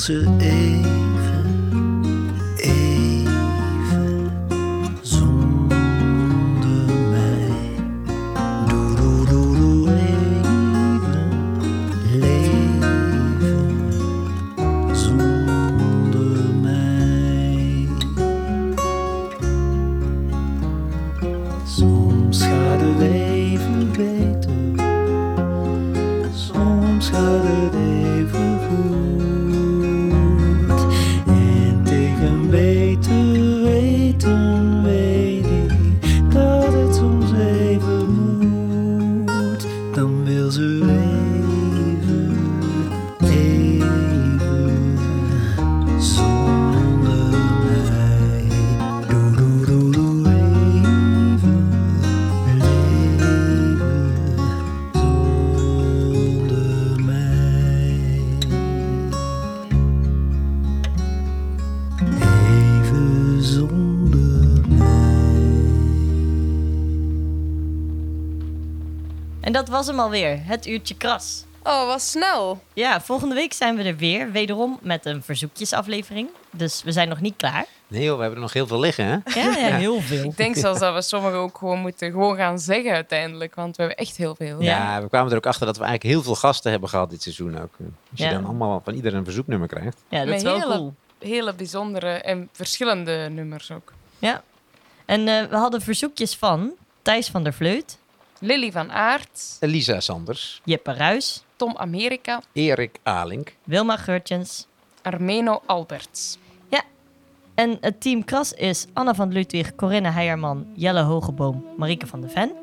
ze 0.00 0.24
even, 0.40 0.99
was 69.80 69.88
hem 69.88 70.00
alweer, 70.00 70.38
het 70.42 70.66
uurtje 70.66 70.96
kras. 70.96 71.44
Oh, 71.62 71.86
wat 71.86 72.02
snel. 72.02 72.62
Ja, 72.72 73.00
volgende 73.00 73.34
week 73.34 73.52
zijn 73.52 73.76
we 73.76 73.82
er 73.82 73.96
weer, 73.96 74.32
wederom 74.32 74.78
met 74.82 75.06
een 75.06 75.22
verzoekjesaflevering. 75.22 76.28
Dus 76.50 76.82
we 76.82 76.92
zijn 76.92 77.08
nog 77.08 77.20
niet 77.20 77.36
klaar. 77.36 77.66
Nee 77.88 78.02
joh, 78.02 78.14
we 78.14 78.20
hebben 78.20 78.38
er 78.38 78.44
nog 78.44 78.52
heel 78.52 78.66
veel 78.66 78.80
liggen 78.80 79.04
hè? 79.04 79.40
Ja, 79.40 79.56
ja, 79.58 79.76
heel 79.86 80.00
veel. 80.00 80.24
Ik 80.24 80.36
denk 80.36 80.56
zelfs 80.56 80.80
dat 80.80 80.94
we 80.94 81.02
sommigen 81.02 81.38
ook 81.38 81.58
gewoon 81.58 81.78
moeten 81.78 82.10
gewoon 82.10 82.36
gaan 82.36 82.58
zeggen 82.58 82.92
uiteindelijk. 82.92 83.54
Want 83.54 83.76
we 83.76 83.82
hebben 83.82 84.00
echt 84.06 84.16
heel 84.16 84.34
veel. 84.34 84.62
Ja, 84.62 85.02
we 85.02 85.08
kwamen 85.08 85.30
er 85.30 85.36
ook 85.36 85.46
achter 85.46 85.66
dat 85.66 85.76
we 85.76 85.84
eigenlijk 85.84 86.14
heel 86.14 86.22
veel 86.22 86.34
gasten 86.34 86.70
hebben 86.70 86.88
gehad 86.88 87.10
dit 87.10 87.22
seizoen 87.22 87.60
ook. 87.60 87.72
Als 88.10 88.20
je 88.20 88.28
dan 88.28 88.44
allemaal 88.44 88.80
van 88.84 88.94
iedereen 88.94 89.18
een 89.18 89.24
verzoeknummer 89.24 89.68
krijgt. 89.68 90.02
Ja, 90.08 90.18
dat 90.18 90.26
Met 90.26 90.36
is 90.36 90.42
wel 90.42 90.60
hele, 90.60 90.76
cool. 90.76 90.94
hele 91.18 91.54
bijzondere 91.54 92.10
en 92.10 92.48
verschillende 92.52 93.28
nummers 93.30 93.70
ook. 93.70 93.92
Ja. 94.18 94.42
En 95.04 95.28
eh, 95.28 95.44
we 95.44 95.56
hadden 95.56 95.80
verzoekjes 95.80 96.36
van 96.36 96.72
Thijs 97.02 97.28
van 97.28 97.42
der 97.42 97.52
Vleut, 97.52 97.98
Lily 98.42 98.72
van 98.72 98.90
Aert, 98.90 99.56
Elisa 99.60 100.00
Sanders, 100.00 100.60
Jeppe 100.64 100.92
Ruis, 100.92 101.44
Tom 101.56 101.76
Amerika, 101.76 102.40
Erik 102.52 102.98
Alink, 103.02 103.54
Wilma 103.64 103.96
Geurtjens. 103.96 104.66
Armeno 105.02 105.62
Alberts. 105.66 106.38
Ja. 106.68 106.82
En 107.54 107.76
het 107.80 108.00
team 108.00 108.24
Kras 108.24 108.52
is 108.52 108.86
Anna 108.92 109.14
van 109.14 109.32
Ludwig, 109.32 109.74
Corinne 109.74 110.10
Heijerman, 110.10 110.66
Jelle 110.74 111.02
Hogeboom, 111.02 111.64
Marieke 111.76 112.06
van 112.06 112.20
der 112.20 112.30
Ven. 112.30 112.59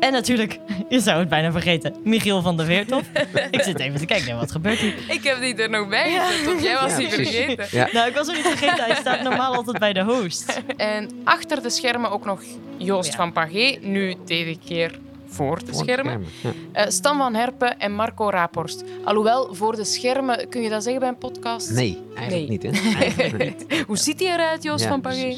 En 0.00 0.12
natuurlijk, 0.12 0.58
je 0.88 1.00
zou 1.00 1.18
het 1.18 1.28
bijna 1.28 1.52
vergeten, 1.52 1.94
Michiel 2.04 2.42
van 2.42 2.56
der 2.56 2.66
Veertof. 2.66 3.02
ik 3.50 3.62
zit 3.62 3.78
even 3.78 3.98
te 4.00 4.06
kijken, 4.06 4.36
wat 4.36 4.50
gebeurt 4.52 4.78
hier? 4.78 4.94
Ik 5.08 5.22
heb 5.24 5.40
die 5.40 5.54
er 5.54 5.70
nog 5.70 5.88
bij 5.88 6.18
gezet, 6.18 6.62
jij 6.62 6.74
was 6.80 6.90
Ja, 6.90 6.96
die 6.96 7.08
precies. 7.08 7.34
vergeten. 7.36 7.88
Nou, 7.92 8.08
ik 8.08 8.14
was 8.14 8.28
er 8.28 8.34
niet 8.34 8.46
vergeten, 8.46 8.84
hij 8.84 8.94
staat 8.94 9.22
normaal 9.22 9.54
altijd 9.54 9.78
bij 9.78 9.92
de 9.92 10.02
host. 10.04 10.60
En 10.76 11.10
achter 11.24 11.62
de 11.62 11.70
schermen 11.70 12.10
ook 12.10 12.24
nog 12.24 12.42
Joost 12.76 13.10
Ja. 13.10 13.16
van 13.16 13.32
Pagé, 13.32 13.76
nu 13.80 14.14
deze 14.24 14.58
keer 14.66 14.98
voor 15.26 15.64
de 15.64 15.74
schermen. 15.74 16.24
Eh, 16.72 16.84
Stan 16.88 17.16
van 17.16 17.34
Herpen 17.34 17.78
en 17.78 17.92
Marco 17.94 18.30
Raphorst. 18.30 18.84
Alhoewel, 19.04 19.54
voor 19.54 19.76
de 19.76 19.84
schermen, 19.84 20.48
kun 20.48 20.62
je 20.62 20.68
dat 20.68 20.82
zeggen 20.82 21.00
bij 21.00 21.08
een 21.08 21.18
podcast? 21.18 21.70
Nee, 21.70 21.98
eigenlijk 22.16 22.48
Nee. 22.48 22.58
niet 22.58 22.62
hè? 22.62 22.98
Eigenlijk 23.04 23.44
niet. 23.68 23.80
Hoe 23.86 23.98
ziet 23.98 24.20
hij 24.20 24.32
eruit, 24.32 24.62
Joost 24.62 24.82
Ja, 24.82 24.88
van 24.88 25.00
Pagé? 25.00 25.36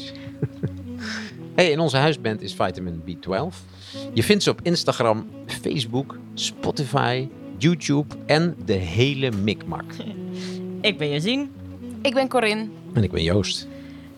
Hey, 1.55 1.71
in 1.71 1.79
onze 1.79 1.97
huisband 1.97 2.41
is 2.41 2.53
Vitamin 2.53 3.01
B12. 3.05 3.55
Je 4.13 4.23
vindt 4.23 4.43
ze 4.43 4.49
op 4.49 4.59
Instagram, 4.63 5.27
Facebook, 5.45 6.17
Spotify, 6.33 7.27
YouTube 7.57 8.15
en 8.25 8.55
de 8.65 8.73
hele 8.73 9.31
mikmak. 9.31 9.93
Ik 10.81 10.97
ben 10.97 11.09
Jazien. 11.09 11.51
Ik 12.01 12.13
ben 12.13 12.27
Corinne. 12.27 12.67
En 12.93 13.03
ik 13.03 13.11
ben 13.11 13.23
Joost. 13.23 13.67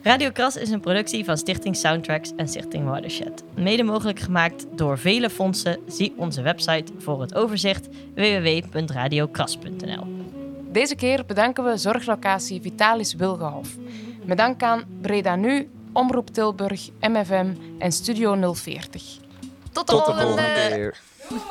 Radio 0.02 0.32
Kras 0.32 0.58
is 0.58 0.70
een 0.70 0.80
productie 0.80 1.26
van 1.26 1.38
Stichting 1.38 1.76
Soundtracks 1.76 2.32
en 2.36 2.48
Stichting 2.48 2.86
Watershed. 2.86 3.44
Mede 3.56 3.84
mogelijk 3.84 4.20
gemaakt 4.20 4.66
door 4.76 4.98
vele 4.98 5.30
fondsen. 5.30 5.80
Zie 5.88 6.14
onze 6.18 6.42
website 6.42 6.92
voor 6.98 7.22
het 7.22 7.36
overzicht 7.36 7.88
www.radiokras.nl. 8.16 10.08
Deze 10.72 10.96
keer 10.96 11.26
bedanken 11.26 11.64
we 11.64 11.78
zorglocatie 11.78 12.62
Vitalis 12.62 13.14
Wilgenhof. 13.14 13.78
Met 14.26 14.38
dank 14.38 14.64
aan 14.64 14.84
Breda 15.02 15.36
Nu, 15.36 15.70
Omroep 15.94 16.30
Tilburg, 16.30 16.90
MFM 17.00 17.54
en 17.80 17.92
Studio 17.92 18.54
040. 18.54 19.23
Tot 19.74 19.88
de, 19.88 19.94
Tot 19.94 20.06
de 20.06 20.12
volgende. 20.12 20.22
volgende 20.22 20.70
keer. 20.70 21.00
Doei. 21.30 21.42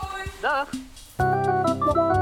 Dag. 0.40 2.21